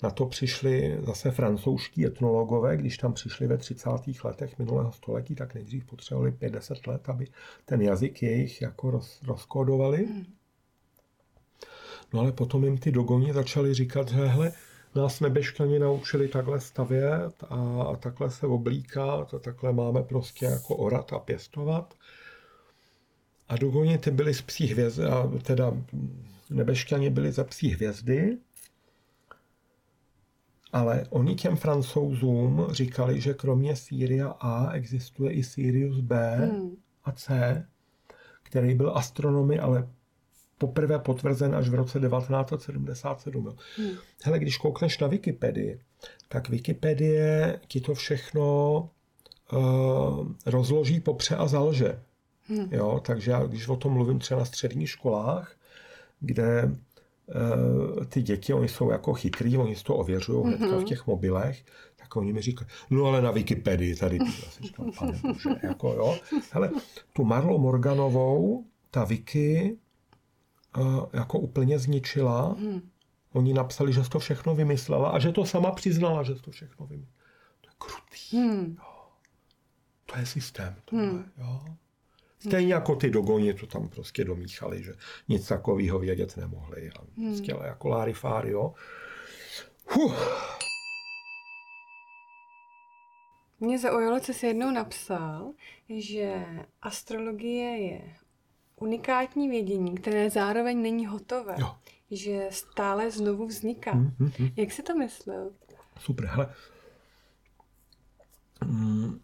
[0.04, 3.90] Na to přišli zase francouzští etnologové, když tam přišli ve 30.
[4.24, 7.28] letech minulého století, tak nejdřív potřebovali 50 let, aby
[7.66, 10.06] ten jazyk jejich jako roz, rozkódovali.
[10.06, 10.26] Hmm.
[12.14, 14.52] No ale potom jim ty dogoni začali říkat, že hele,
[14.96, 21.14] nás nebešťani naučili takhle stavět a takhle se oblíkat a takhle máme prostě jako orat
[21.14, 21.94] a pěstovat.
[23.50, 25.74] A dogoni ty byli z psí hvězdy, a teda
[26.50, 28.38] nebešťani byli ze psí hvězdy,
[30.72, 36.76] ale oni těm francouzům říkali, že kromě Syria A existuje i Sirius B hmm.
[37.04, 37.66] a C,
[38.44, 39.88] který byl astronomy, ale
[40.60, 43.56] poprvé potvrzen až v roce 1977.
[43.78, 43.90] Hmm.
[44.24, 45.80] Hele, když koukneš na Wikipedii,
[46.28, 48.44] tak Wikipedie ti to všechno
[49.54, 52.00] uh, rozloží popře a zalže.
[52.48, 52.68] Hmm.
[52.72, 55.56] Jo, takže já, když o tom mluvím třeba na středních školách,
[56.20, 60.82] kde uh, ty děti, oni jsou jako chytrý, oni si to ověřují hnedka mm-hmm.
[60.82, 61.64] v těch mobilech,
[61.96, 65.94] tak oni mi říkají, no ale na Wikipedii tady, já si říkám, pane bože, jako
[65.94, 66.18] jo.
[66.52, 66.72] Hele,
[67.14, 69.78] tu Marlo Morganovou, ta Wiki,
[71.14, 72.56] jako úplně zničila.
[72.60, 72.90] Hmm.
[73.34, 77.20] Oni napsali, že to všechno vymyslela a že to sama přiznala, že to všechno vymyslela.
[77.62, 78.38] To je krutý.
[78.38, 78.76] Hmm.
[78.80, 79.10] Jo.
[80.06, 80.76] To je systém.
[80.86, 81.32] Tohle, hmm.
[81.38, 81.64] jo.
[82.40, 84.94] Stejně jako ty dogoni to tam prostě domíchali, že
[85.28, 86.90] nic takového vědět nemohli.
[86.90, 87.30] A hmm.
[87.30, 88.74] prostě jako Larifári, jo.
[89.90, 90.16] Huh.
[93.60, 95.54] Mě zaujalo, co jsi jednou napsal,
[95.90, 96.46] že
[96.82, 98.16] astrologie je
[98.80, 101.56] unikátní vědění, které zároveň není hotové.
[101.58, 101.76] Jo.
[102.12, 103.92] Že stále znovu vzniká.
[103.92, 104.50] Hmm, hmm, hmm.
[104.56, 105.52] Jak si to myslel?
[106.00, 106.54] Super, hele.
[108.66, 109.20] Mm,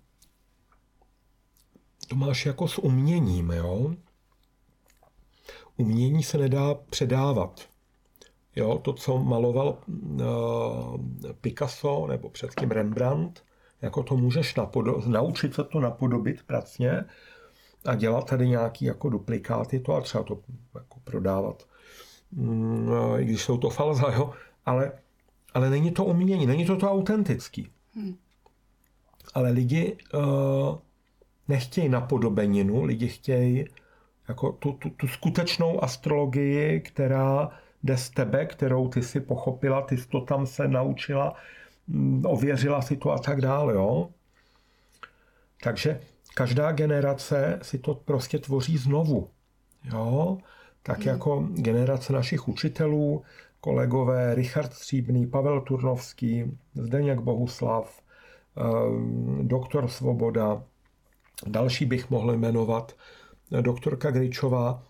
[2.07, 3.95] to máš jako s uměním, jo.
[5.77, 7.69] Umění se nedá předávat.
[8.55, 10.21] Jo, to, co maloval uh,
[11.41, 13.43] Picasso nebo předtím Rembrandt,
[13.81, 17.05] jako to můžeš napodo- naučit se to napodobit pracně
[17.85, 20.39] a dělat tady nějaký jako duplikáty to a třeba to
[20.75, 21.63] jako prodávat.
[22.31, 24.33] Mm, I když jsou to falza, jo,
[24.65, 24.91] ale,
[25.53, 27.67] ale není to umění, není to to autentický.
[27.95, 28.15] Hmm.
[29.33, 30.77] Ale lidi uh,
[31.47, 33.65] nechtějí napodobeninu, lidi chtějí
[34.27, 37.49] jako tu, tu, tu skutečnou astrologii, která
[37.83, 41.35] jde z tebe, kterou ty si pochopila, ty jsi to tam se naučila,
[41.87, 43.73] mm, ověřila si to a tak dále.
[43.73, 44.09] Jo?
[45.63, 45.99] Takže
[46.35, 49.29] každá generace si to prostě tvoří znovu.
[49.83, 50.37] Jo?
[50.83, 51.07] Tak hmm.
[51.07, 53.23] jako generace našich učitelů,
[53.61, 58.01] kolegové Richard Stříbný, Pavel Turnovský, Zdeněk Bohuslav,
[58.57, 58.61] eh,
[59.41, 60.63] doktor Svoboda,
[61.47, 62.95] další bych mohl jmenovat,
[63.61, 64.83] doktorka Gričová,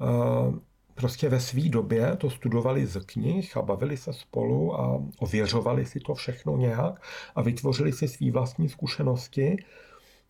[0.00, 0.58] eh,
[0.94, 6.00] prostě ve své době to studovali z knih a bavili se spolu a ověřovali si
[6.00, 7.02] to všechno nějak
[7.34, 9.56] a vytvořili si své vlastní zkušenosti,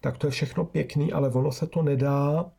[0.01, 2.51] tak to je všechno pěkný, ale ono se to nedá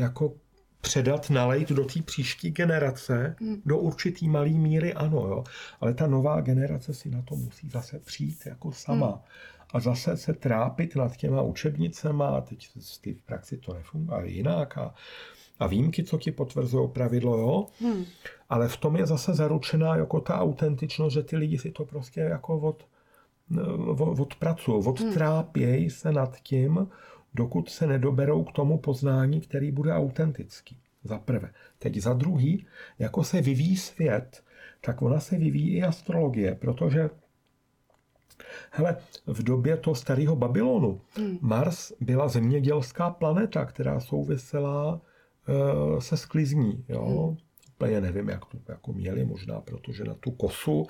[0.00, 0.32] jako
[0.80, 3.62] předat, nalejt do té příští generace, hmm.
[3.66, 5.44] do určitý malý míry ano, jo.
[5.80, 9.06] ale ta nová generace si na to musí zase přijít jako sama.
[9.06, 9.18] Hmm.
[9.72, 12.68] A zase se trápit nad těma učebnicema, a teď
[13.18, 14.78] v praxi to nefunguje jinak.
[14.78, 14.94] A,
[15.58, 17.66] a výjimky, co ti potvrzují pravidlo, jo.
[17.80, 18.04] Hmm.
[18.48, 22.20] Ale v tom je zase zaručená jako ta autentičnost, že ty lidi si to prostě
[22.20, 22.86] jako od,
[23.98, 25.90] odpracují, odtrápějí hmm.
[25.90, 26.88] se nad tím,
[27.34, 30.78] dokud se nedoberou k tomu poznání, který bude autentický.
[31.04, 31.50] Za prvé.
[31.78, 32.66] Teď za druhý,
[32.98, 34.44] jako se vyvíjí svět,
[34.80, 37.10] tak ona se vyvíjí i astrologie, protože
[38.70, 41.38] Hele, v době toho starého Babylonu hmm.
[41.40, 45.00] Mars byla zemědělská planeta, která souvisela
[45.48, 46.84] uh, se sklizní.
[46.88, 47.04] Jo?
[47.06, 47.36] Hmm.
[47.74, 50.86] Úplně nevím, jak to jako měli, možná protože na tu kosu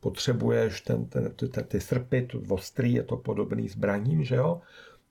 [0.00, 4.60] potřebuješ ten, ten, ty, ty, ty srpy, to ostrý, je to podobný zbraním, že jo?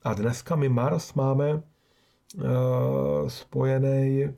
[0.04, 1.62] A dneska my Mars máme uh,
[3.28, 4.34] spojený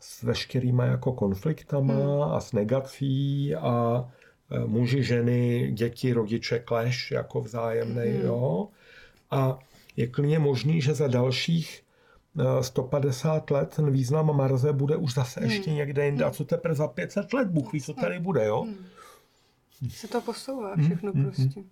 [0.00, 2.22] s veškerýma jako konfliktama hmm.
[2.22, 4.04] a s negací a
[4.50, 8.26] uh, muži, ženy, děti, rodiče, kleš jako vzájemný, hmm.
[8.26, 8.68] jo.
[9.30, 9.58] A
[9.96, 11.82] je klidně možný, že za dalších
[12.60, 15.50] 150 let ten význam Marze bude už zase hmm.
[15.50, 16.24] ještě někde jinde.
[16.24, 18.62] A co teprve za 500 let, Bůh ví, co tady bude, jo?
[18.62, 18.76] Hmm.
[19.88, 21.24] Se to posouvá všechno hmm.
[21.24, 21.64] prostě.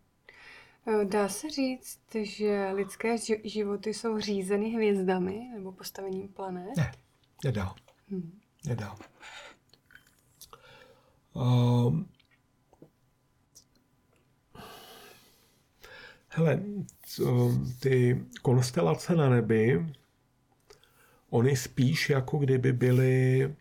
[0.86, 6.76] Eh, dá se říct, že lidské životy jsou řízeny hvězdami nebo postavením planet?
[6.76, 6.92] Ne,
[7.44, 7.74] nedá.
[8.08, 8.40] Hmm.
[8.66, 8.96] Nedá.
[11.34, 12.08] Um,
[16.28, 16.62] hele,
[17.80, 19.86] ty konstelace na nebi,
[21.30, 23.54] oni spíš jako kdyby byly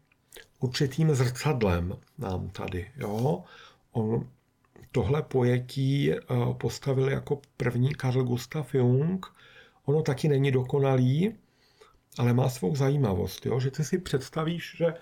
[0.59, 2.91] určitým zrcadlem nám tady.
[2.95, 3.43] Jo?
[3.93, 4.27] On,
[4.91, 6.17] tohle pojetí eh,
[6.57, 9.25] postavil jako první Carl Gustav Jung.
[9.85, 11.35] Ono taky není dokonalý,
[12.17, 13.45] ale má svou zajímavost.
[13.45, 13.59] Jo?
[13.59, 14.93] Že ty si představíš, že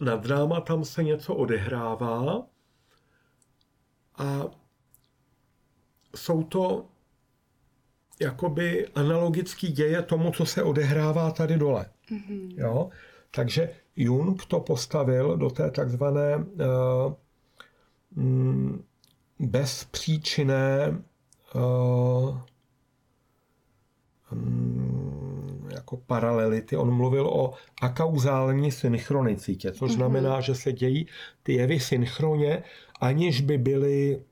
[0.00, 2.46] nad náma tam se něco odehrává
[4.18, 4.44] a
[6.16, 6.88] jsou to
[8.20, 11.86] jakoby analogický děje tomu, co se odehrává tady dole.
[12.10, 12.54] Mm-hmm.
[12.56, 12.90] Jo?
[13.30, 17.12] Takže Jung to postavil do té takzvané uh,
[19.38, 21.02] bezpříčinné
[21.54, 22.38] uh,
[25.70, 26.76] jako paralelity.
[26.76, 29.94] On mluvil o akauzální synchronicitě, což mm-hmm.
[29.94, 31.06] znamená, že se dějí
[31.42, 32.62] ty jevy synchroně,
[33.00, 34.22] aniž by byly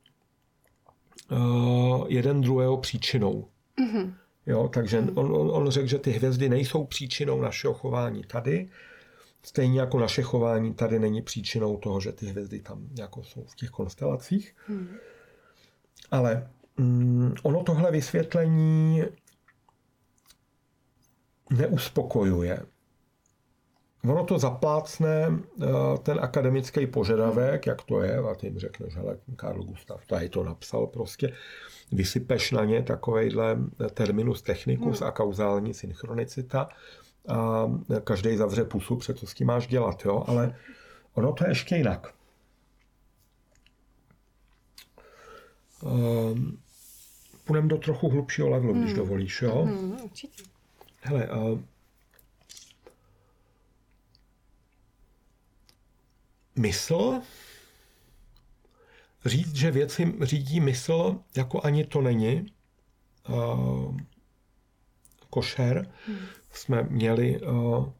[1.31, 3.49] uh, jeden druhého příčinou.
[3.79, 4.15] Mm-hmm.
[4.47, 8.69] Jo, takže on, on, on řekl, že ty hvězdy nejsou příčinou našeho chování tady,
[9.45, 13.57] Stejně jako naše chování tady není příčinou toho, že ty hvězdy tam jako jsou v
[13.57, 14.57] těch konstelacích.
[14.67, 14.89] Hmm.
[16.11, 19.03] Ale mm, ono tohle vysvětlení
[21.51, 22.63] neuspokojuje.
[24.05, 25.67] Ono to zaplácne eh,
[26.03, 30.45] ten akademický požadavek, jak to je, a ty jim řekneš, hele, Karl Gustav tady to
[30.45, 31.33] napsal prostě,
[31.93, 33.59] vysypeš na ně takovejhle
[33.95, 35.09] terminus technicus hmm.
[35.09, 36.69] a kauzální synchronicita
[37.29, 37.67] a
[38.05, 40.25] každý zavře pusu, před co s tím máš dělat, jo?
[40.27, 40.59] ale
[41.15, 42.15] ono to je ještě jinak.
[45.83, 46.59] Um,
[47.45, 48.83] půjdeme do trochu hlubšího levelu, hmm.
[48.83, 49.63] když dovolíš, jo?
[49.63, 50.43] Hmm, určitě.
[51.01, 51.61] Hele, uh,
[56.57, 57.21] mysl,
[59.25, 62.53] říct, že věci řídí mysl, jako ani to není,
[63.29, 63.97] uh,
[65.31, 66.19] košer, hmm.
[66.57, 67.93] Jsme měli uh, uh,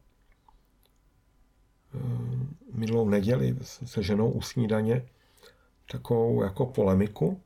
[2.73, 5.05] minulou neděli se ženou u snídaně
[5.91, 7.41] takovou jako polemiku,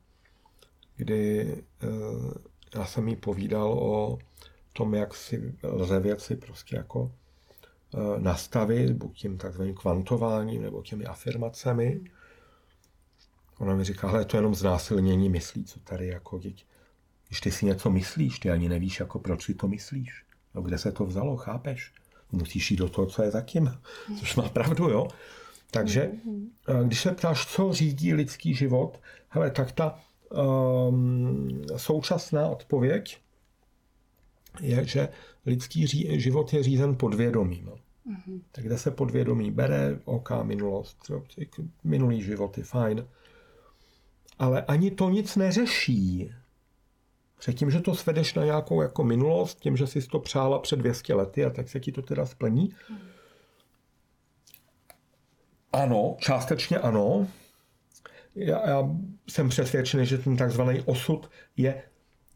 [0.96, 2.32] kdy uh,
[2.74, 4.18] já jsem jí povídal o
[4.72, 7.12] tom, jak si lze věci prostě jako
[8.18, 12.00] nastavit, buď tím takzvaným kvantováním nebo těmi afirmacemi.
[13.58, 16.64] Ona mi říká, ale to je jenom znásilnění myslí, co tady jako děti.
[17.28, 20.24] Když ty si něco myslíš, ty ani nevíš, jako proč si to myslíš.
[20.54, 21.92] No, kde se to vzalo, chápeš?
[22.32, 23.78] Musíš jít do toho, co je za tím.
[24.18, 25.08] Což má pravdu, jo?
[25.70, 26.10] Takže
[26.84, 29.98] když se ptáš, co řídí lidský život, hele, tak ta
[30.88, 33.18] um, současná odpověď
[34.60, 35.08] je, že
[35.46, 37.66] lidský ří, život je řízen podvědomím.
[37.66, 38.40] Mm-hmm.
[38.52, 41.10] Tak kde se podvědomí bere, OK, minulost,
[41.84, 43.06] minulý život je fajn,
[44.38, 46.32] ale ani to nic neřeší.
[47.40, 51.14] Řekím, že to svedeš na nějakou jako minulost, tím, že jsi to přála před 200
[51.14, 52.74] lety a tak se ti to teda splní.
[55.72, 57.26] Ano, částečně ano.
[58.34, 58.90] Já, já
[59.28, 61.82] jsem přesvědčený, že ten takzvaný osud je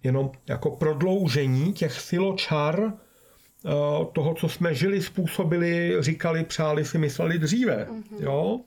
[0.02, 3.70] jenom jako prodloužení těch siločar eh,
[4.12, 7.86] toho, co jsme žili, způsobili, říkali, přáli si, mysleli dříve.
[7.90, 8.22] Mm-hmm.
[8.22, 8.60] Jo?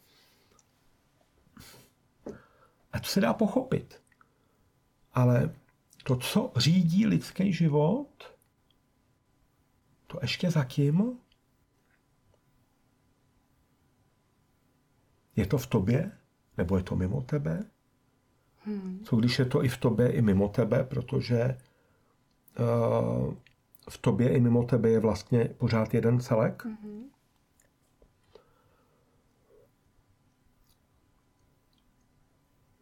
[2.91, 4.02] A to se dá pochopit.
[5.13, 5.50] Ale
[6.07, 8.37] to, co řídí lidský život,
[10.07, 11.19] to ještě zatím
[15.35, 16.11] je to v tobě,
[16.57, 17.63] nebo je to mimo tebe?
[18.65, 18.99] Hmm.
[19.03, 21.57] Co když je to i v tobě, i mimo tebe, protože
[22.59, 23.33] uh,
[23.89, 26.65] v tobě i mimo tebe je vlastně pořád jeden celek?
[26.65, 27.09] Hmm.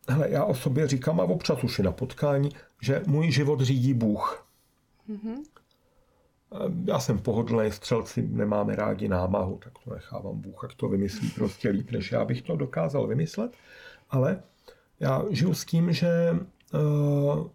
[0.07, 2.49] Hele, já o sobě říkám a občas už i na potkání,
[2.81, 4.47] že můj život řídí Bůh.
[5.09, 5.43] Mm-hmm.
[6.85, 11.69] Já jsem pohodlný, střelci nemáme rádi námahu, tak to nechávám Bůh, jak to vymyslí prostě
[11.69, 13.57] líp, než já bych to dokázal vymyslet.
[14.09, 14.43] Ale
[14.99, 16.31] já žiju s tím, že
[16.73, 17.47] uh,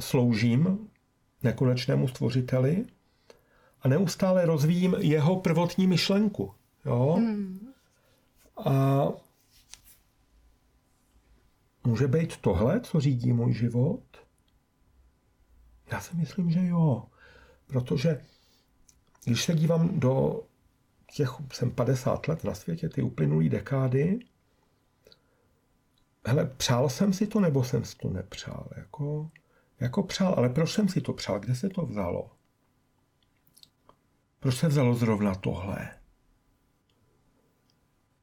[0.00, 0.88] sloužím
[1.42, 2.84] nekonečnému stvořiteli
[3.82, 6.52] a neustále rozvíjím jeho prvotní myšlenku.
[6.84, 7.16] Jo?
[7.18, 7.68] Mm.
[8.64, 9.08] A
[11.86, 14.02] Může být tohle, co řídí můj život?
[15.92, 17.06] Já si myslím, že jo.
[17.66, 18.20] Protože
[19.24, 20.42] když se dívám do
[21.14, 24.18] těch, jsem 50 let na světě, ty uplynulé dekády,
[26.26, 28.68] hele, přál jsem si to, nebo jsem si to nepřál?
[28.76, 29.30] Jako,
[29.80, 31.40] jako přál, ale proč jsem si to přál?
[31.40, 32.30] Kde se to vzalo?
[34.40, 35.95] Proč se vzalo zrovna tohle?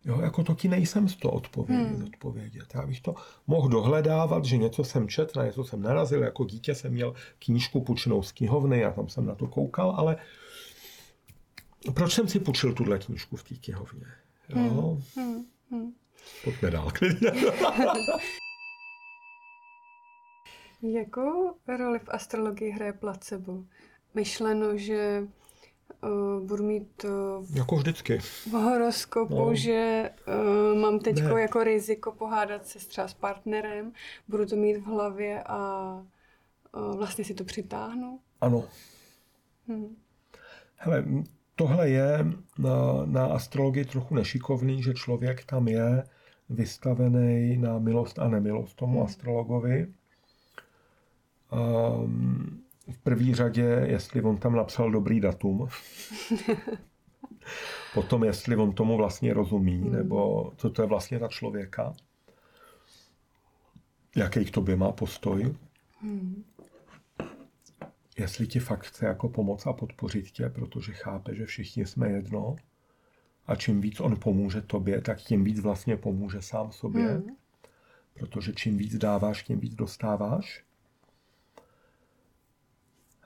[0.05, 2.03] Jo, jako to ti nejsem z toho odpovědět, hmm.
[2.07, 2.65] odpovědět.
[2.73, 3.15] Já bych to
[3.47, 7.81] mohl dohledávat, že něco jsem čet, na něco jsem narazil, jako dítě jsem měl knížku
[7.81, 10.17] půjčenou z knihovny a tam jsem na to koukal, ale
[11.93, 14.05] proč jsem si půjčil tuhle knížku v té knihovně?
[14.49, 14.57] Jo?
[15.15, 15.25] Hmm.
[15.25, 15.45] Hmm.
[15.71, 15.93] Hmm.
[16.43, 16.91] Pojďme dál.
[20.81, 23.63] Jakou roli v astrologii hraje placebo?
[24.13, 25.27] Myšleno, že
[26.03, 28.17] uh, budu mít uh, jako vždycky.
[28.17, 29.55] v horoskopu, no.
[29.55, 33.91] že uh, mám teď jako riziko pohádat se třeba s partnerem,
[34.27, 35.93] budu to mít v hlavě a
[36.75, 38.19] uh, vlastně si to přitáhnu.
[38.41, 38.63] Ano.
[39.67, 39.95] Hmm.
[40.75, 41.05] Hele,
[41.55, 42.25] tohle je
[42.57, 46.03] na, na astrologii trochu nešikovný, že člověk tam je
[46.49, 49.05] vystavený na milost a nemilost tomu hmm.
[49.05, 49.87] astrologovi.
[51.51, 55.67] Um, v první řadě, jestli on tam napsal dobrý datum,
[57.93, 59.91] potom jestli on tomu vlastně rozumí, hmm.
[59.91, 61.93] nebo co to je vlastně ta člověka,
[64.15, 65.55] jaký k tobě má postoj,
[66.01, 66.43] hmm.
[68.17, 72.55] jestli ti fakt chce jako pomoct a podpořit tě, protože chápe, že všichni jsme jedno
[73.47, 77.35] a čím víc on pomůže tobě, tak tím víc vlastně pomůže sám sobě, hmm.
[78.13, 80.63] protože čím víc dáváš, tím víc dostáváš.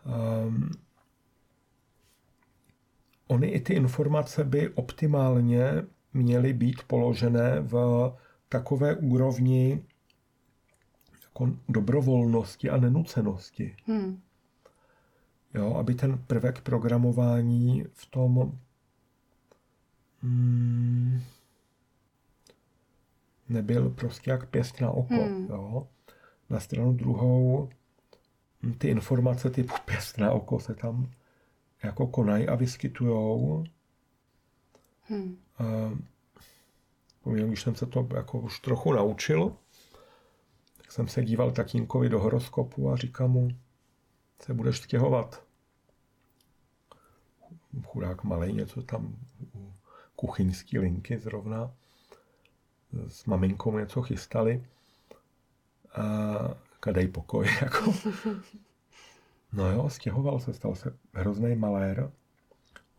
[0.07, 0.71] Um,
[3.27, 5.71] Ony i ty informace by optimálně
[6.13, 8.13] měly být položené v
[8.49, 9.83] takové úrovni
[11.23, 13.75] jako dobrovolnosti a nenucenosti.
[13.85, 14.21] Hmm.
[15.53, 18.59] Jo, aby ten prvek programování v tom
[20.21, 21.21] hmm,
[23.49, 25.13] nebyl prostě jak pěst na oko.
[25.13, 25.47] Hmm.
[25.49, 25.87] Jo.
[26.49, 27.69] Na stranu druhou
[28.77, 31.11] ty informace typu pěst na oko se tam
[31.83, 33.63] jako konají a vyskytujou.
[35.01, 35.37] Hmm.
[35.57, 35.63] A,
[37.45, 39.55] když jsem se to jako už trochu naučil,
[40.77, 43.49] tak jsem se díval tatínkovi do horoskopu a říkám mu,
[44.41, 45.43] se budeš stěhovat.
[47.85, 49.15] Chudák malý, něco tam
[49.55, 49.73] u
[50.15, 51.71] kuchyňský linky zrovna
[53.07, 54.63] s maminkou něco chystali.
[55.95, 57.93] A kadej pokoj, jako.
[59.53, 62.11] No jo, stěhoval se, stal se hrozný malér.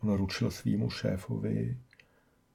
[0.01, 1.79] On ručil svýmu šéfovi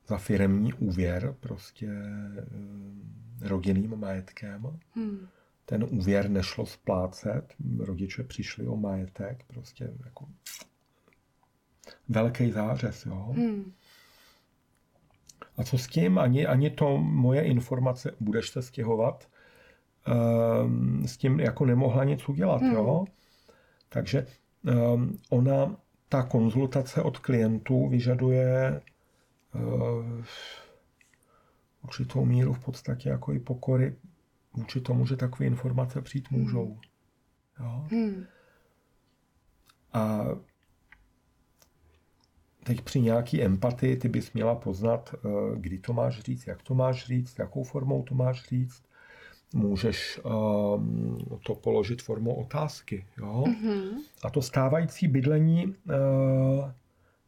[0.08, 4.80] za firemní úvěr, prostě e, rodinným majetkem.
[4.96, 5.28] Hmm.
[5.66, 10.28] Ten úvěr nešlo splácet, rodiče přišli o majetek, prostě jako
[12.10, 13.34] velký zářez, jo.
[13.36, 13.74] Hmm.
[15.58, 16.20] A co s tím?
[16.20, 19.30] Ani, ani to moje informace, budeš se stěhovat,
[21.06, 22.74] s tím jako nemohla nic udělat, hmm.
[22.74, 23.06] jo.
[23.90, 24.28] Takže
[24.94, 25.76] um, ona,
[26.10, 28.82] ta konzultace od klientů vyžaduje
[29.56, 30.24] uh,
[31.84, 33.96] určitou míru v podstatě jako i pokory
[34.54, 36.78] vůči tomu, že takové informace přijít můžou.
[37.60, 37.88] Jo?
[37.92, 38.26] Hmm.
[39.94, 40.26] A
[42.64, 46.76] teď při nějaký empatii ty bys měla poznat, eh, kdy to máš říct, jak to
[46.76, 48.84] máš říct, jakou formou to máš říct.
[49.54, 53.06] Můžeš um, to položit formou otázky.
[53.18, 53.44] Jo?
[53.48, 53.90] Mm-hmm.
[54.24, 55.74] A to stávající bydlení uh,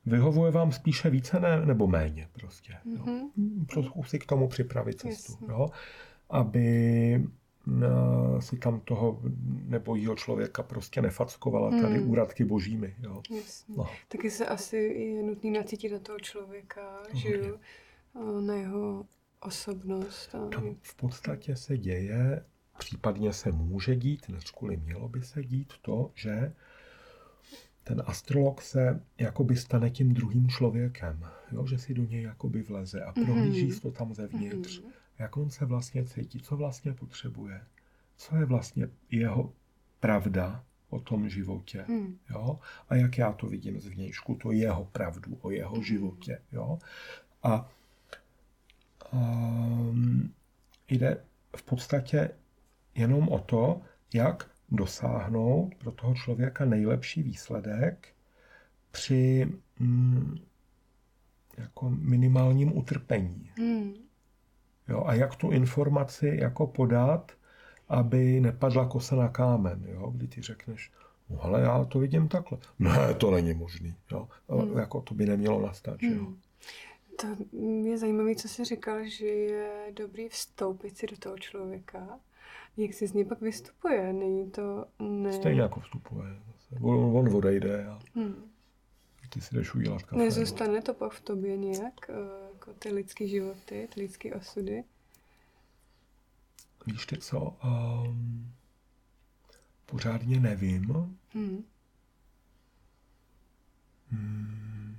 [0.06, 2.74] vyhovuje vám spíše více ne, nebo méně prostě.
[2.86, 3.30] Mm-hmm.
[3.78, 4.04] Jo?
[4.04, 5.46] si k tomu připravit cestu.
[5.50, 5.68] Jo?
[6.30, 7.24] Aby
[7.68, 9.20] uh, si tam toho
[9.68, 11.82] nebojího člověka prostě nefackovala hmm.
[11.82, 12.96] tady úradky božími.
[13.04, 13.22] Jo.
[13.36, 13.76] Jasně.
[13.78, 13.88] No.
[14.08, 17.58] Taky se asi je nutný nacítit na toho člověka, no, že jo,
[18.42, 19.06] na jeho
[19.46, 20.36] osobnost.
[20.36, 20.48] A...
[20.48, 22.46] Tam v podstatě se děje,
[22.78, 26.54] případně se může dít, než kvůli mělo by se dít to, že
[27.84, 31.68] ten astrolog se jakoby stane tím druhým člověkem, jo?
[31.68, 33.82] že si do něj jakoby vleze a prohlíží mm-hmm.
[33.82, 34.82] to tam zevnitř.
[34.82, 37.62] Mm-hmm jak on se vlastně cítí, co vlastně potřebuje,
[38.18, 39.54] co je vlastně jeho
[40.00, 41.86] pravda o tom životě.
[41.88, 42.18] Hmm.
[42.30, 42.60] Jo?
[42.90, 45.84] A jak já to vidím zvnějšku, to jeho pravdu o jeho hmm.
[45.84, 46.42] životě.
[46.52, 46.80] Jo?
[47.44, 47.70] A
[49.16, 50.34] um,
[50.90, 51.24] jde
[51.56, 52.30] v podstatě
[52.96, 53.82] jenom o to,
[54.14, 58.08] jak dosáhnout pro toho člověka nejlepší výsledek
[58.92, 59.48] při
[59.80, 60.38] mm,
[61.58, 63.50] jako minimálním utrpení.
[63.58, 63.94] Hmm.
[64.88, 67.32] Jo, a jak tu informaci jako podat,
[67.90, 70.92] aby nepadla kosa na kámen, jo, kdy ty řekneš,
[71.30, 72.58] no ale já to vidím takhle.
[72.80, 74.28] Ne, to není možný, jo.
[74.50, 74.78] Hmm.
[74.78, 76.14] Jako to by nemělo nastat, hmm.
[76.14, 76.34] jo.
[77.22, 77.28] To
[77.84, 82.20] je zajímavé, co jsi říkal, že je dobrý vstoupit si do toho člověka.
[82.78, 84.14] Jak si z něj pak vystupuje?
[84.14, 84.86] Není to...
[85.00, 85.34] Ne...
[85.34, 86.28] Stejně jako vstupuje.
[86.82, 88.52] On, on odejde a hmm.
[89.30, 90.16] ty si jdeš udělat kafe.
[90.24, 92.10] Nezůstane to pak v tobě nějak?
[92.10, 92.14] Eh,
[92.54, 94.84] jako ty lidské životy, ty lidské osudy?
[96.86, 97.58] Víš ty co?
[97.64, 98.52] Um,
[99.86, 100.84] pořádně nevím.
[101.34, 101.64] Hmm.
[104.12, 104.98] Hmm.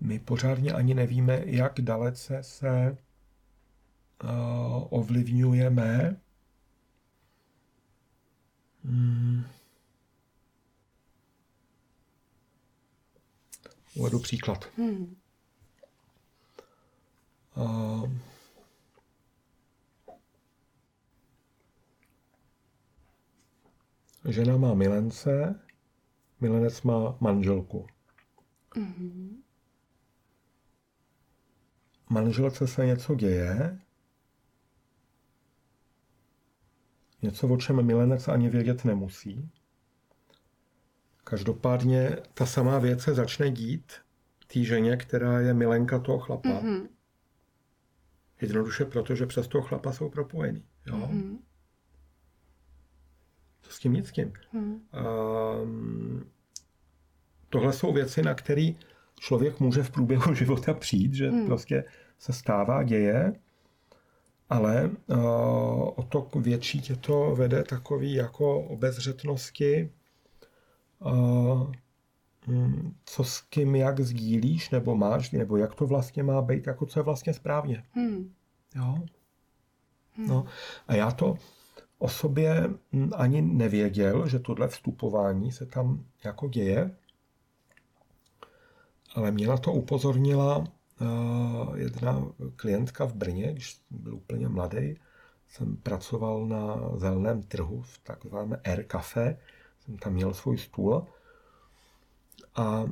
[0.00, 2.96] My pořádně ani nevíme, jak dalece se
[4.24, 4.30] uh,
[4.90, 6.20] ovlivňujeme
[8.84, 9.44] hmm.
[13.96, 14.64] Uvedu příklad.
[14.76, 15.16] Hmm.
[24.28, 25.60] žena má milence,
[26.40, 27.86] milenec má manželku.
[28.74, 29.45] Mm-hmm.
[32.08, 33.78] Manželce se něco děje,
[37.22, 39.50] něco, o čem milenec ani vědět nemusí.
[41.24, 43.92] Každopádně ta samá věc se začne dít
[44.46, 46.48] té ženě, která je milenka toho chlapa.
[46.48, 46.88] Mm-hmm.
[48.40, 50.64] Jednoduše proto, že přes toho chlapa jsou propojený.
[50.86, 50.96] Jo?
[50.96, 51.38] Mm-hmm.
[53.60, 54.32] To s tím nic s tím.
[54.52, 54.80] Mm.
[55.62, 56.30] Um,
[57.48, 58.70] tohle jsou věci, na které
[59.20, 61.46] člověk může v průběhu života přijít, že mm.
[61.46, 61.84] prostě
[62.18, 63.32] se stává, děje,
[64.48, 65.18] ale uh,
[65.96, 69.90] o to větší tě to vede takový jako obezřetnosti,
[70.98, 71.72] uh,
[73.04, 76.98] co s kým jak sdílíš, nebo máš, nebo jak to vlastně má být, jako co
[76.98, 77.84] je vlastně správně.
[77.92, 78.32] Hmm.
[78.76, 78.98] Jo?
[80.12, 80.28] Hmm.
[80.28, 80.44] No,
[80.88, 81.34] a já to
[81.98, 82.70] o sobě
[83.14, 86.96] ani nevěděl, že tohle vstupování se tam jako děje,
[89.16, 94.94] ale mě na to upozornila uh, jedna klientka v Brně, když byl úplně mladý.
[95.48, 99.38] Jsem pracoval na zeleném trhu v takzvaném Air Cafe,
[99.80, 101.06] jsem tam měl svůj stůl
[102.54, 102.86] a, a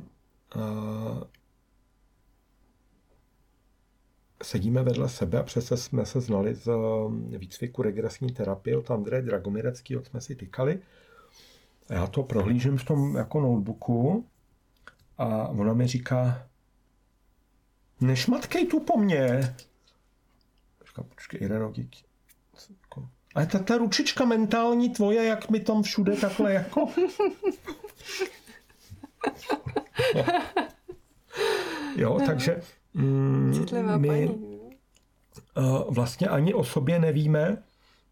[4.43, 9.21] sedíme vedle sebe a přece jsme se znali z um, výcviku regresní terapie od Andreje
[9.21, 10.79] Dragomireckého, jsme si tykali.
[11.89, 14.25] Já to prohlížím v tom jako notebooku
[15.17, 16.47] a ona mi říká,
[18.01, 19.55] nešmatkej tu po mně.
[20.87, 22.05] Říká, počkej, Ireno, díky.
[23.35, 26.87] Ale ta, ta ručička mentální tvoje, jak mi tam všude takhle jako...
[31.95, 32.61] jo, takže
[32.93, 33.65] mm,
[33.97, 37.63] my uh, vlastně ani o sobě nevíme,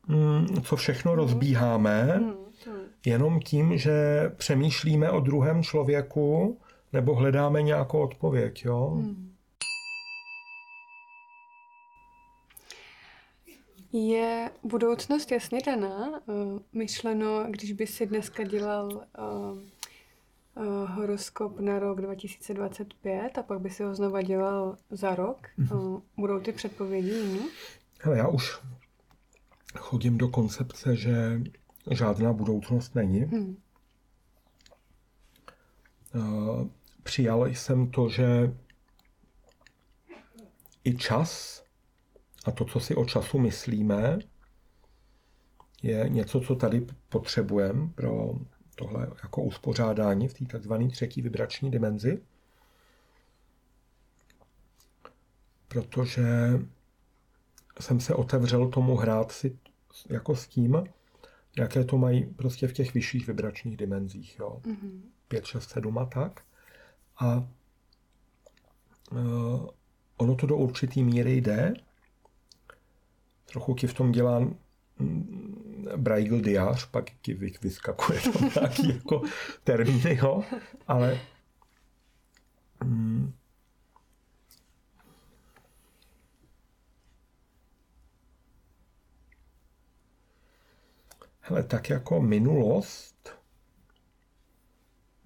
[0.08, 1.18] mm, co všechno mm.
[1.18, 2.34] rozbíháme, mm.
[3.06, 6.60] jenom tím, že přemýšlíme o druhém člověku
[6.94, 8.66] nebo hledáme nějakou odpověď.
[8.66, 8.92] Jo?
[8.96, 9.34] Mm.
[13.94, 16.10] Je budoucnost jasně daná?
[16.10, 19.58] Uh, myšleno, když by si dneska dělal uh,
[20.56, 26.02] uh, horoskop na rok 2025 a pak by si ho znova dělal za rok, mm-hmm.
[26.18, 27.40] budou ty předpovědi jiný?
[28.00, 28.60] Hele, já už
[29.78, 31.42] chodím do koncepce, že
[31.92, 33.20] žádná budoucnost není.
[33.20, 33.58] Hmm.
[36.16, 36.68] Uh,
[37.04, 38.54] přijal jsem to, že
[40.84, 41.64] i čas
[42.46, 44.20] a to, co si o času myslíme,
[45.84, 48.34] je něco, co tady potřebujeme pro
[48.76, 52.22] tohle jako uspořádání v té takzvané třetí vibrační dimenzi.
[55.68, 56.24] Protože
[57.80, 59.58] jsem se otevřel tomu hrát si
[60.10, 60.84] jako s tím,
[61.58, 64.40] jaké to mají prostě v těch vyšších vibračních dimenzích.
[64.40, 64.62] Jo.
[64.64, 65.02] Mm-hmm.
[65.28, 66.42] 5, 6, 7 a tak.
[67.18, 67.48] A
[69.12, 69.68] uh,
[70.18, 71.74] ono to do určitý míry jde,
[73.46, 74.48] trochu ti v tom dělá
[75.98, 79.22] Braille diář, pak ti vyskakuje tam nějaký jako
[79.64, 80.44] termíny, jo,
[80.88, 81.20] ale
[82.84, 83.34] mm,
[91.46, 93.30] Hele, tak jako minulost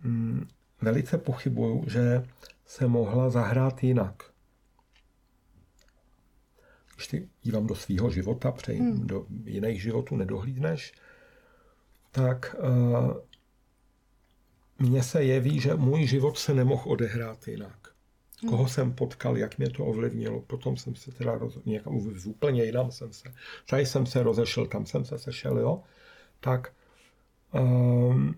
[0.04, 0.48] mm,
[0.82, 2.24] velice pochybuju, že
[2.66, 4.24] se mohla zahrát jinak
[6.98, 9.08] když ty dívám do svého života, přeji hmm.
[9.08, 10.94] do jiných životů nedohlídneš,
[12.12, 13.14] tak uh,
[14.80, 17.94] mně se jeví, že můj život se nemohl odehrát jinak.
[18.42, 18.50] Hmm.
[18.50, 21.60] Koho jsem potkal, jak mě to ovlivnilo, potom jsem se teda roz...
[21.66, 23.34] někam úplně jinam jsem se,
[23.70, 25.84] tady jsem se rozešel, tam jsem se sešel, jo,
[26.40, 26.74] tak
[27.54, 28.36] um,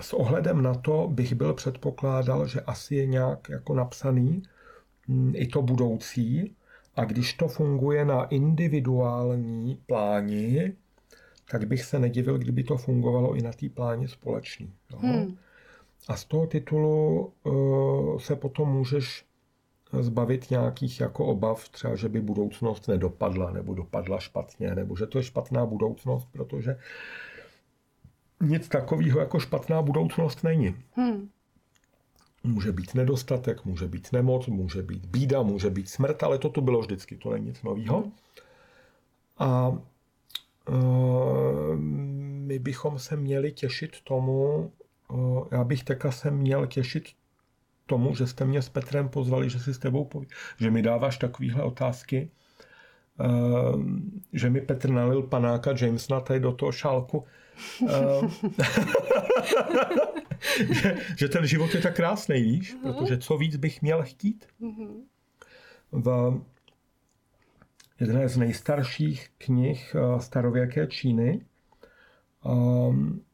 [0.00, 4.42] s ohledem na to bych byl předpokládal, že asi je nějak jako napsaný,
[5.08, 6.54] Mm, i to budoucí.
[6.96, 10.72] A když to funguje na individuální pláni,
[11.50, 14.72] tak bych se nedivil, kdyby to fungovalo i na té pláni společný.
[14.92, 14.98] Jo?
[14.98, 15.36] Hmm.
[16.08, 19.24] A z toho titulu uh, se potom můžeš
[20.00, 25.18] zbavit nějakých jako obav, třeba, že by budoucnost nedopadla, nebo dopadla špatně, nebo že to
[25.18, 26.78] je špatná budoucnost, protože
[28.40, 30.76] nic takového jako špatná budoucnost není.
[30.92, 31.28] Hmm.
[32.44, 36.60] Může být nedostatek, může být nemoc, může být bída, může být smrt, ale to tu
[36.60, 38.00] bylo vždycky, to není nic nového.
[38.00, 38.12] Hmm.
[39.38, 39.78] A uh,
[42.46, 44.72] my bychom se měli těšit tomu,
[45.08, 47.08] uh, já bych teka se měl těšit
[47.86, 50.26] tomu, že jste mě s Petrem pozvali, že si s tebou poví,
[50.58, 52.30] že mi dáváš takovéhle otázky,
[53.20, 53.82] uh,
[54.32, 57.24] že mi Petr nalil panáka Jamesona tady do toho šálku.
[57.80, 58.30] Uh,
[60.72, 62.76] že, že ten život je tak krásný, víš?
[62.76, 62.98] Uh-huh.
[62.98, 64.46] Protože co víc bych měl chtít?
[64.60, 65.02] Uh-huh.
[65.92, 66.40] V
[68.00, 71.40] jedné z nejstarších knih eh, starověké Číny
[72.44, 73.24] um,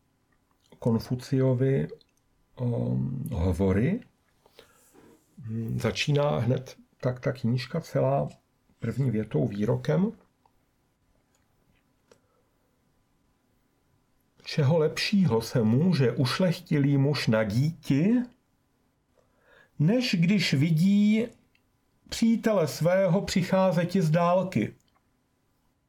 [0.79, 1.89] Konfuciovi
[2.61, 4.01] um, hovory
[5.39, 8.29] hm, začíná hned tak ta knížka celá
[8.81, 10.13] první větou výrokem,
[14.45, 18.15] čeho lepšího se může ušlechtilý muž nadíti,
[19.79, 21.27] než když vidí
[22.09, 24.75] přítele svého přicházeti z dálky.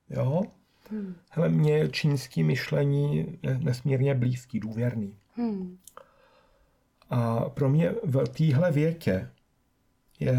[0.10, 0.44] Jo?
[0.90, 1.16] Hmm.
[1.30, 5.18] Hele, mě čínský myšlení je nesmírně blízký, důvěrný.
[5.36, 5.78] Hmm.
[7.10, 9.32] A pro mě v téhle větě
[10.20, 10.38] je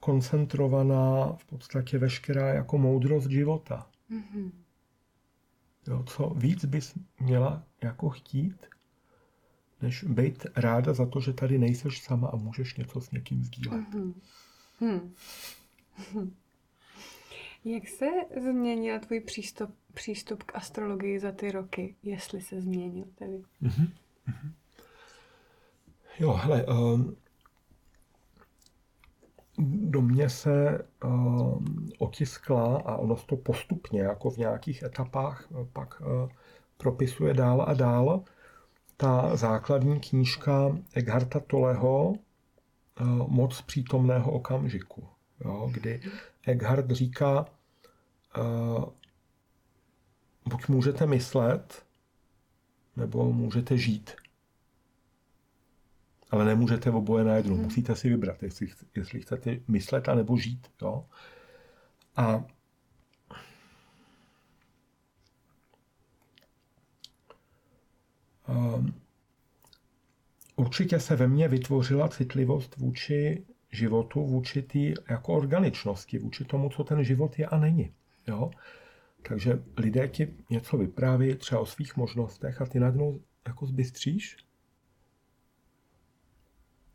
[0.00, 3.86] koncentrovaná v podstatě veškerá jako moudrost života.
[4.10, 4.61] Hmm.
[5.86, 8.66] Jo, co víc bys měla jako chtít,
[9.82, 13.80] než být ráda za to, že tady nejseš sama a můžeš něco s někým sdílet.
[13.80, 14.14] Mm-hmm.
[14.80, 16.34] Hmm.
[17.64, 18.06] Jak se
[18.40, 23.42] změnil tvůj přístup, přístup k astrologii za ty roky, jestli se změnil tedy?
[23.62, 23.88] Mm-hmm.
[26.18, 27.16] Jo, hele, um,
[29.62, 31.62] do mě se uh,
[31.98, 36.28] otiskla a ono to postupně, jako v nějakých etapách, uh, pak uh,
[36.76, 38.22] propisuje dál a dál.
[38.96, 45.08] Ta základní knížka Eckharta Toleho eh, Moc přítomného okamžiku,
[45.44, 46.00] jo, kdy
[46.46, 47.46] Eckhart říká,
[48.38, 48.84] uh,
[50.48, 51.84] buď můžete myslet,
[52.96, 54.10] nebo můžete žít.
[56.32, 57.54] Ale nemůžete oboje najednou.
[57.54, 57.64] Hmm.
[57.64, 60.66] Musíte si vybrat, jestli, jestli chcete myslet a nebo žít.
[60.82, 61.04] Jo?
[62.16, 62.44] A
[68.48, 68.94] um,
[70.56, 76.84] určitě se ve mně vytvořila citlivost vůči životu, vůči té jako organičnosti, vůči tomu, co
[76.84, 77.94] ten život je a není.
[78.26, 78.50] Jo?
[79.28, 84.36] Takže lidé ti něco vypráví třeba o svých možnostech a ty najednou jako zbystříš.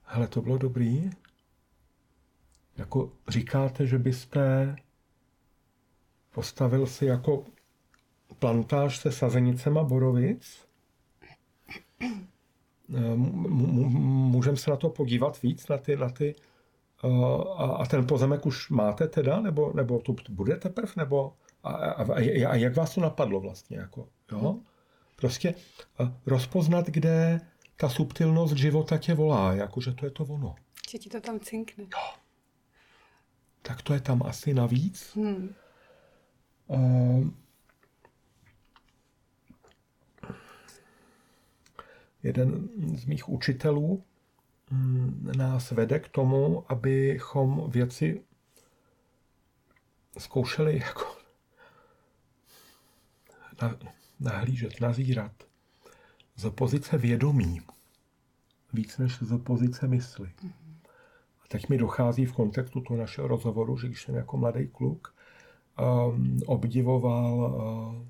[0.09, 1.09] Hele, to bylo dobrý.
[2.77, 4.75] Jako říkáte, že byste
[6.31, 7.45] postavil si jako
[8.39, 10.67] plantáž se sazenicema borovic.
[12.87, 16.35] Můžeme se na to podívat víc, na ty, na ty
[17.77, 21.33] a ten pozemek už máte teda, nebo, nebo to bude teprve, nebo
[21.63, 24.59] a, a, a, jak vás to napadlo vlastně, jako, jo?
[25.15, 25.55] Prostě
[26.25, 27.41] rozpoznat, kde
[27.77, 30.55] ta subtilnost života tě volá, jako, že to je to ono.
[30.89, 31.83] Že ti to tam cinkne.
[31.83, 32.13] Jo.
[33.61, 35.15] Tak to je tam asi navíc.
[35.15, 35.55] Hmm.
[36.67, 37.27] Uh,
[42.23, 44.03] jeden z mých učitelů
[44.71, 48.23] Mm, nás vede k tomu, abychom věci
[50.17, 51.17] zkoušeli jako
[54.19, 55.46] nahlížet, nazírat
[56.37, 57.61] z pozice vědomí,
[58.73, 60.29] víc než z pozice mysli.
[61.43, 65.15] A teď mi dochází v kontextu toho našeho rozhovoru, že když jsem jako mladý kluk
[65.79, 68.07] um, obdivoval uh,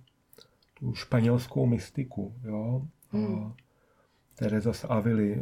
[0.73, 3.43] tu španělskou mystiku, jo, hmm.
[3.43, 3.51] uh,
[4.38, 5.41] Tereza z Avily, eh,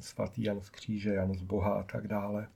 [0.00, 2.48] svatý Jan z Kříže, Jan z Boha a tak dále.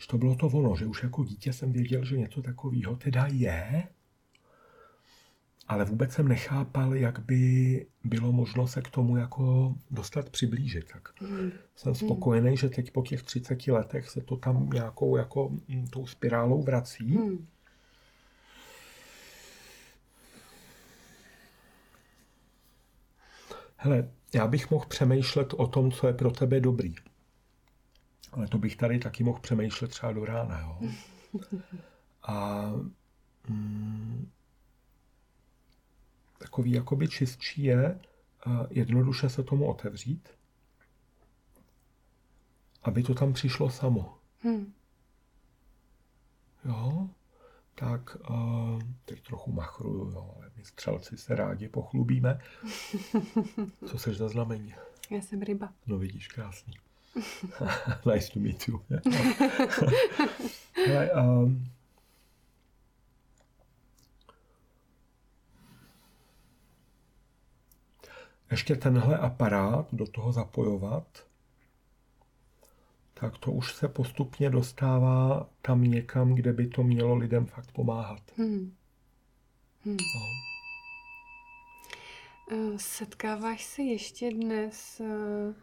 [0.00, 3.26] Že to bylo to ono, že už jako dítě jsem věděl, že něco takového teda
[3.26, 3.88] je,
[5.68, 10.92] ale vůbec jsem nechápal, jak by bylo možno se k tomu jako dostat přiblížit.
[10.92, 11.50] Tak mm.
[11.76, 16.06] jsem spokojený, že teď po těch 30 letech se to tam nějakou jako mm, tou
[16.06, 17.18] spirálou vrací.
[17.18, 17.46] Mm.
[23.76, 26.94] Hele, já bych mohl přemýšlet o tom, co je pro tebe dobrý.
[28.32, 30.78] Ale to bych tady taky mohl přemýšlet třeba do rána, jo.
[32.22, 32.70] A
[33.48, 34.30] mm,
[36.44, 38.00] takový jakoby čistší je
[38.70, 40.28] jednoduše se tomu otevřít,
[42.82, 44.18] aby to tam přišlo samo.
[44.42, 44.72] Hmm.
[46.64, 47.08] Jo?
[47.74, 52.40] tak uh, teď trochu machruju, jo, ale my střelci se rádi pochlubíme.
[53.86, 54.74] Co seš za znamení?
[55.10, 55.72] Já jsem ryba.
[55.86, 56.74] No vidíš, krásný.
[58.12, 58.80] nice to meet you.
[60.86, 61.64] ale, um,
[68.54, 71.26] ještě tenhle aparát do toho zapojovat,
[73.14, 78.22] tak to už se postupně dostává tam někam, kde by to mělo lidem fakt pomáhat.
[78.36, 78.74] Hmm.
[79.84, 79.96] Hmm.
[79.96, 80.22] No.
[82.50, 85.54] Eh, setkáváš se ještě dnes eh,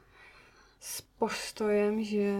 [0.80, 2.36] s postojem, že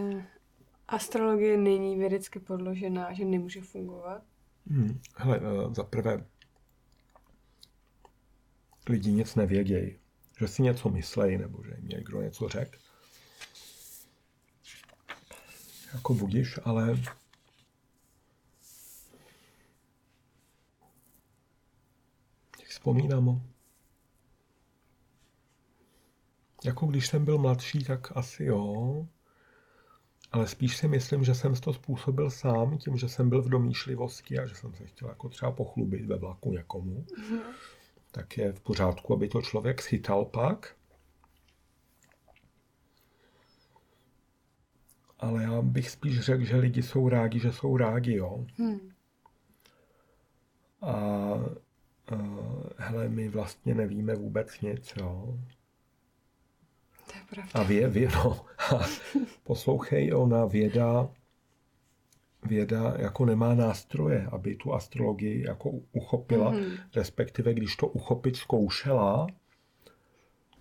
[0.88, 4.22] astrologie není vědecky podložená, že nemůže fungovat?
[4.66, 5.00] Hmm.
[5.16, 6.26] Hele, eh, za prvé,
[8.88, 10.01] lidi nic nevědějí,
[10.42, 12.78] že si něco myslejí, nebo že jim někdo něco řekl.
[15.94, 16.98] jako budiš, ale
[22.68, 23.42] vzpomínám,
[26.64, 29.06] jako když jsem byl mladší, tak asi jo,
[30.32, 34.38] ale spíš si myslím, že jsem to způsobil sám, tím, že jsem byl v domýšlivosti
[34.38, 37.04] a že jsem se chtěl jako třeba pochlubit ve vlaku někomu.
[37.04, 37.40] Mm-hmm.
[38.12, 40.76] Tak je v pořádku, aby to člověk schytal pak.
[45.22, 48.46] ale já bych spíš řekl, že lidi jsou rádi, že jsou rádi, jo.
[48.58, 48.92] Hmm.
[50.80, 50.94] A
[52.12, 55.38] uh, hele, my vlastně nevíme vůbec nic, jo.
[57.06, 57.50] To je pravda.
[57.54, 58.44] A vě, vě, no,
[59.42, 61.08] poslouchej, ona věda,
[62.42, 66.78] věda jako nemá nástroje, aby tu astrologii jako uchopila, mm-hmm.
[66.96, 69.26] respektive když to uchopit zkoušela,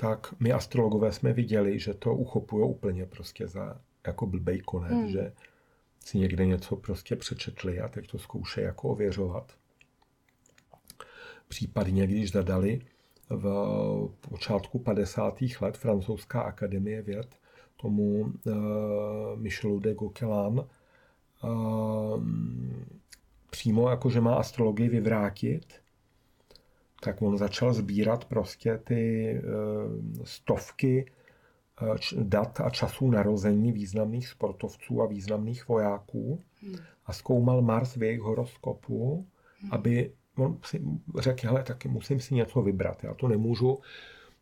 [0.01, 5.09] tak my astrologové jsme viděli, že to uchopuje úplně prostě za jako blbej konec, hmm.
[5.09, 5.33] že
[6.05, 9.53] si někde něco prostě přečetli a teď to zkoušejí jako ověřovat.
[11.47, 12.81] případně když zadali
[13.29, 13.45] v
[14.29, 15.39] počátku 50.
[15.61, 17.35] let francouzská akademie věd
[17.77, 18.31] tomu uh,
[19.35, 20.63] Michelu de Gauquelin
[23.49, 25.65] přímo jako, že má astrologii vyvrátit,
[27.01, 31.11] tak on začal sbírat prostě ty uh, stovky
[31.81, 36.75] uh, dat a časů narození významných sportovců a významných vojáků hmm.
[37.05, 39.27] a zkoumal Mars v jejich horoskopu,
[39.61, 39.73] hmm.
[39.73, 40.81] aby on si
[41.19, 43.03] řekl, hele, taky musím si něco vybrat.
[43.03, 43.79] Já to nemůžu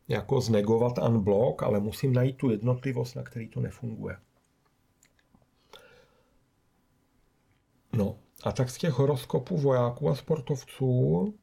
[0.08, 4.16] jako znegovat unblock, ale musím najít tu jednotlivost, na který to nefunguje.
[7.92, 11.34] No a tak z těch horoskopů vojáků a sportovců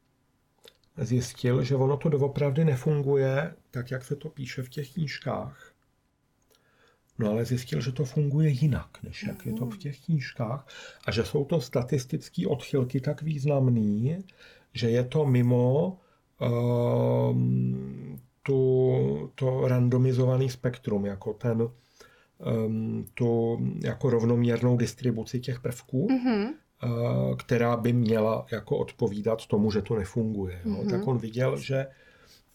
[0.98, 5.74] zjistil, že ono to doopravdy nefunguje tak, jak se to píše v těch knížkách.
[7.20, 10.68] No ale zjistil, že to funguje jinak, než jak je to v těch knížkách
[11.06, 14.24] a že jsou to statistické odchylky tak významný,
[14.74, 15.98] že je to mimo
[17.30, 21.70] um, tu, to randomizovaný spektrum, jako ten
[22.40, 26.54] um, tu jako rovnoměrnou distribuci těch prvků, mm-hmm.
[26.84, 30.62] uh, která by měla jako odpovídat tomu, že to nefunguje.
[30.66, 30.90] Mm-hmm.
[30.90, 31.88] Tak on viděl, že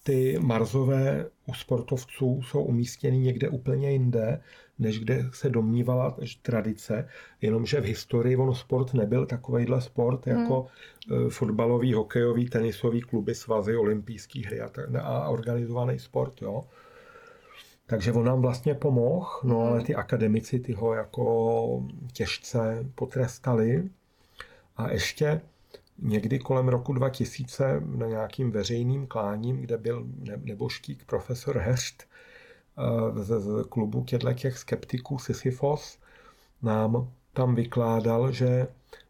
[0.03, 4.41] ty marzové u sportovců jsou umístěny někde úplně jinde,
[4.79, 7.09] než kde se domnívala tradice,
[7.41, 10.67] jenomže v historii on sport nebyl takovýhle sport jako
[11.11, 11.31] hmm.
[11.31, 14.71] fotbalový, hokejový, tenisový kluby, svazy, olympijský hry a,
[15.01, 16.43] a organizovaný sport.
[16.43, 16.65] Jo.
[17.93, 19.85] Takže on nám vlastně pomohl, no ale hmm.
[19.85, 23.91] ty akademici ty ho jako těžce potrestali.
[24.77, 25.41] A ještě
[25.99, 30.07] někdy kolem roku 2000 na nějakým veřejným kláním, kde byl
[30.45, 35.99] nebožtík profesor Heřt eh, z, z klubu těch skeptiků Sisyphos,
[36.63, 38.69] nám tam vykládal, že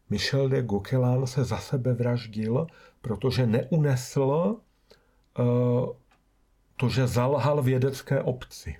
[0.09, 2.67] Michel de Gauquelin se za sebe vraždil,
[3.01, 4.55] protože neunesl
[5.39, 5.89] uh,
[6.77, 8.77] to, že zalhal vědecké obci.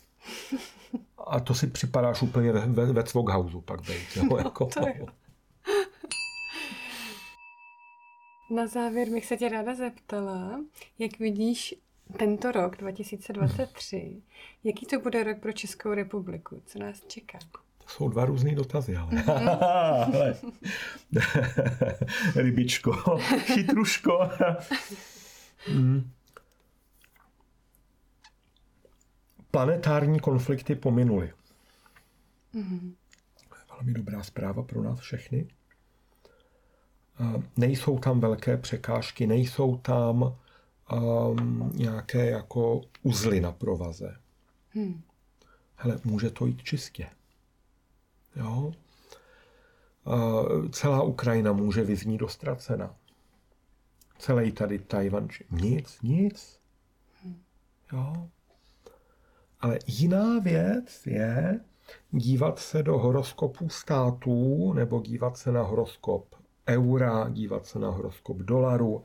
[1.27, 4.07] A to si připadáš úplně ve, ve, Cvoghausu pak být.
[4.15, 5.05] Jo, jako, to je.
[8.55, 10.59] Na závěr bych se tě ráda zeptala,
[10.99, 11.75] jak vidíš
[12.17, 14.21] tento rok 2023,
[14.63, 16.61] jaký to bude rok pro Českou republiku?
[16.65, 17.39] Co nás čeká?
[17.83, 19.23] To jsou dva různé dotazy, ale.
[19.23, 20.35] ale.
[22.35, 24.29] Rybičko, chytruško.
[25.65, 26.11] hmm.
[29.54, 31.34] Planetární konflikty pominuly.
[32.54, 32.93] Mm-hmm.
[33.70, 35.47] Velmi dobrá zpráva pro nás všechny
[37.58, 40.36] nejsou tam velké překážky, nejsou tam
[40.93, 44.18] um, nějaké jako uzly na provaze.
[44.70, 45.01] Hmm.
[45.76, 47.10] Hele, může to jít čistě.
[48.36, 48.74] Jo?
[50.06, 52.95] Uh, celá Ukrajina může vyznít dostracena.
[54.18, 56.60] Celý tady Tajvan, nic, nic.
[57.24, 57.41] Hmm.
[57.93, 58.30] Jo?
[59.64, 61.59] Ale jiná věc je
[62.11, 66.36] dívat se do horoskopu států nebo dívat se na horoskop
[66.68, 69.03] eura, dívat se na horoskop dolaru.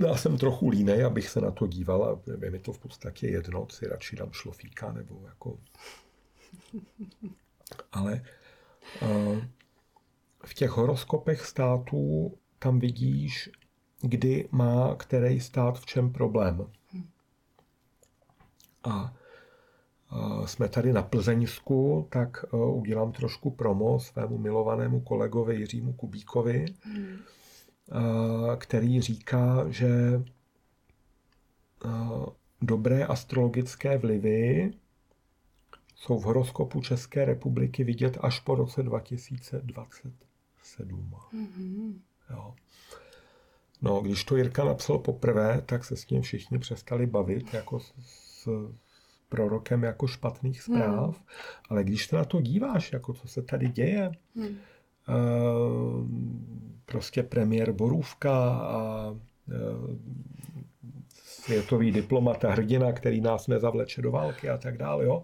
[0.00, 3.26] Já jsem trochu línej, abych se na to díval a je mi to v podstatě
[3.26, 5.58] jedno, si radši dám šlofíka nebo jako...
[7.92, 8.22] Ale
[9.02, 9.38] uh,
[10.44, 13.50] v těch horoskopech států tam vidíš,
[14.00, 16.66] kdy má který stát v čem problém.
[18.84, 19.14] A
[20.44, 27.18] jsme tady na Plzeňsku, tak e, udělám trošku promo svému milovanému kolegovi Jiřímu Kubíkovi, hmm.
[28.58, 30.22] který říká, že
[32.62, 34.72] dobré astrologické vlivy
[35.96, 41.10] jsou v horoskopu České republiky vidět až po roce 2027.
[41.34, 41.94] Mm-hmm.
[42.30, 42.54] Jo.
[43.82, 47.80] No, když to Jirka napsal poprvé, tak se s ním všichni přestali bavit, jako
[49.28, 50.78] prorokem jako špatných hmm.
[50.78, 51.26] zpráv, hmm.
[51.70, 54.46] ale když se na to díváš, jako co se tady děje, hmm.
[54.46, 54.56] uh,
[56.86, 59.18] prostě premiér Borůvka a uh,
[61.14, 65.22] světový diplomat a hrdina, který nás nezavleče do války a tak dále, jo,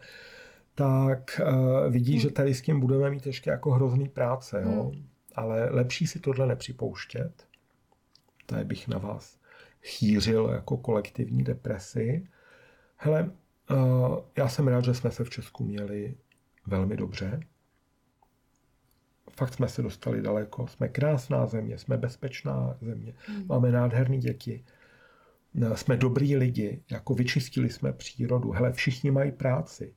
[0.74, 2.20] tak uh, vidí, hmm.
[2.20, 4.82] že tady s tím budeme mít ještě jako hrozný práce, jo.
[4.82, 5.06] Hmm.
[5.34, 7.46] Ale lepší si tohle nepřipouštět.
[8.46, 9.38] Tady bych na vás
[9.82, 12.26] chýřil jako kolektivní depresi.
[13.03, 13.30] Hele,
[13.70, 16.14] Eh, já jsem rád, že jsme se v Česku měli
[16.66, 17.40] velmi dobře.
[19.30, 20.66] Fakt jsme se dostali daleko.
[20.66, 23.46] Jsme krásná země, jsme bezpečná země, mm.
[23.46, 24.64] máme nádherné děti,
[25.62, 28.51] eh, jsme dobrý lidi, jako vyčistili jsme přírodu.
[28.51, 29.94] Hele, všichni mají práci.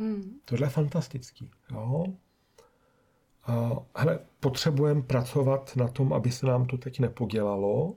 [0.00, 0.40] Mm.
[0.44, 1.50] Tohle je fantastický.
[1.70, 2.04] Jo?
[3.44, 7.94] A, hele, potřebujeme pracovat na tom, aby se nám to teď nepodělalo,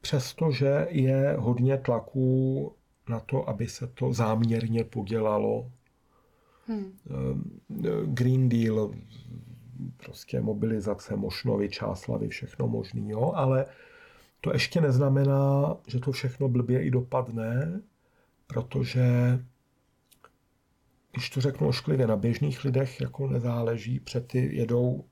[0.00, 2.74] přestože je hodně tlaků
[3.10, 5.70] na to, aby se to záměrně podělalo.
[6.66, 6.98] Hmm.
[8.06, 8.94] Green Deal,
[9.96, 13.32] prostě mobilizace Mošnovy, Čáslavy, všechno možný, jo?
[13.34, 13.66] ale
[14.40, 17.80] to ještě neznamená, že to všechno blbě i dopadne,
[18.46, 19.38] protože
[21.12, 25.04] když to řeknu ošklivě, na běžných lidech jako nezáleží, před ty jedou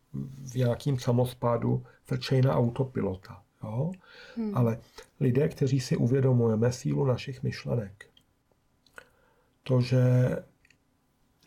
[0.53, 3.43] v nějakým samospádu vrčej na autopilota.
[3.65, 3.91] Jo?
[4.37, 4.57] Hmm.
[4.57, 4.81] Ale
[5.21, 8.07] lidé, kteří si uvědomujeme sílu našich myšlenek,
[9.63, 9.99] to, že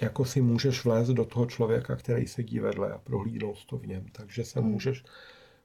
[0.02, 4.06] jako si můžeš vlézt do toho člověka, který sedí vedle a prohlídnout to v něm.
[4.12, 4.70] Takže se hmm.
[4.70, 5.04] můžeš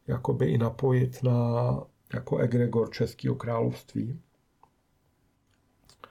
[0.07, 1.81] jakoby i napojit na
[2.15, 4.21] jako egregor Českého království.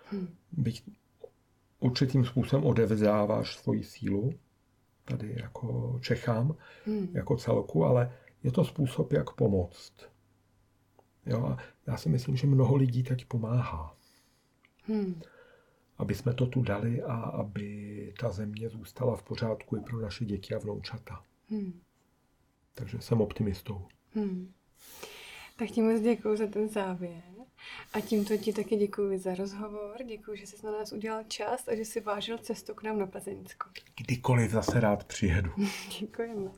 [0.05, 0.27] Hmm.
[0.51, 0.83] Byť
[1.79, 4.33] určitým způsobem odevzdáváš svoji sílu,
[5.05, 6.55] tady jako Čechám,
[6.85, 7.07] hmm.
[7.13, 8.13] jako celku, ale
[8.43, 9.93] je to způsob, jak pomoct.
[11.25, 11.57] Jo, a
[11.87, 13.95] já si myslím, že mnoho lidí teď pomáhá.
[14.83, 15.21] Hmm.
[15.97, 20.25] Aby jsme to tu dali a aby ta země zůstala v pořádku i pro naše
[20.25, 21.23] děti a vnoučata.
[21.49, 21.81] Hmm.
[22.73, 23.87] Takže jsem optimistou.
[24.13, 24.53] Hmm.
[25.55, 27.23] Tak ti moc děkuji za ten závěr.
[27.93, 29.95] A tímto ti taky děkuji za rozhovor.
[30.05, 33.07] Děkuji, že jsi na nás udělal čas a že jsi vážil cestu k nám na
[33.07, 33.69] Plzeňsko.
[33.95, 35.51] Kdykoliv zase rád přijedu.
[35.99, 36.51] Děkujeme.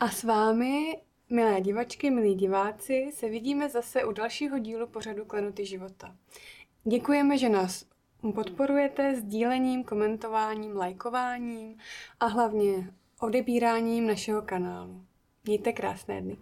[0.00, 0.96] A s vámi,
[1.34, 6.16] milé divačky, milí diváci, se vidíme zase u dalšího dílu pořadu Klenuty života.
[6.84, 7.84] Děkujeme, že nás
[8.34, 11.78] podporujete sdílením, komentováním, lajkováním
[12.20, 15.04] a hlavně odebíráním našeho kanálu.
[15.44, 16.36] Mějte krásné dny.